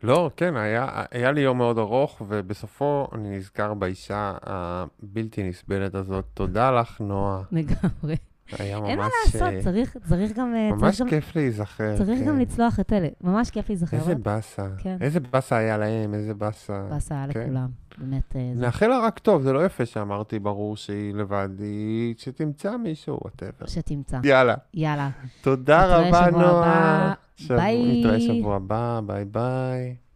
[0.02, 6.24] לא, כן, היה, היה לי יום מאוד ארוך, ובסופו אני נזכר באישה הבלתי נסבלת הזאת.
[6.34, 7.42] תודה לך, נועה.
[7.52, 8.16] לגמרי.
[8.58, 8.88] היה ממש...
[8.88, 10.54] אין מה אה, לעשות, צריך, צריך גם...
[10.54, 11.96] אה, ממש צריך גם, כיף להיזכר.
[11.98, 12.24] צריך כן.
[12.26, 13.08] גם לצלוח את אלה.
[13.20, 13.96] ממש כיף להיזכר.
[13.96, 14.66] איזה באסה.
[14.78, 14.96] כן.
[15.00, 16.86] איזה באסה היה להם, איזה באסה.
[16.90, 17.40] באסה היה כן.
[17.40, 17.68] לכולם.
[17.98, 22.76] באמת, אה, נאחל לה רק טוב, זה לא יפה שאמרתי, ברור שהיא לבד, היא שתמצא
[22.76, 23.66] מישהו, whatever.
[23.66, 24.18] שתמצא.
[24.24, 24.54] יאללה.
[24.74, 25.10] יאללה.
[25.42, 27.14] תודה רבה, נועה.
[27.48, 28.00] ביי.
[28.00, 30.07] נתראה שבוע הבא, ביי ביי.